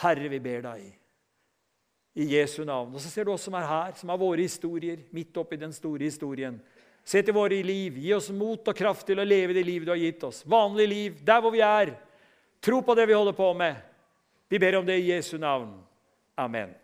Herre, 0.00 0.28
vi 0.30 0.38
ber 0.42 0.62
deg. 0.68 0.99
I 2.14 2.26
Jesu 2.34 2.64
navn. 2.64 2.94
Og 2.94 3.00
så 3.00 3.10
ser 3.10 3.26
du 3.26 3.32
oss 3.32 3.44
som 3.46 3.54
er 3.54 3.68
her, 3.68 3.92
som 3.98 4.10
har 4.10 4.18
våre 4.20 4.42
historier 4.42 5.04
midt 5.14 5.36
oppi 5.38 5.58
den 5.60 5.72
store 5.74 6.08
historien. 6.08 6.58
Se 7.04 7.22
til 7.22 7.34
våre 7.34 7.60
liv. 7.64 7.98
Gi 8.02 8.12
oss 8.14 8.30
mot 8.34 8.68
og 8.68 8.76
kraft 8.76 9.06
til 9.08 9.20
å 9.20 9.26
leve 9.26 9.56
det 9.56 9.64
livet 9.66 9.88
du 9.88 9.94
har 9.94 10.00
gitt 10.00 10.26
oss. 10.26 10.42
Vanlig 10.46 10.88
liv, 10.90 11.22
der 11.24 11.40
hvor 11.42 11.54
vi 11.54 11.62
er. 11.64 11.94
Tro 12.60 12.82
på 12.84 12.96
det 12.98 13.06
vi 13.08 13.16
holder 13.16 13.36
på 13.36 13.52
med. 13.56 13.78
Vi 14.50 14.58
ber 14.58 14.80
om 14.80 14.86
det 14.86 14.98
i 15.00 15.10
Jesu 15.12 15.38
navn. 15.38 15.72
Amen. 16.36 16.74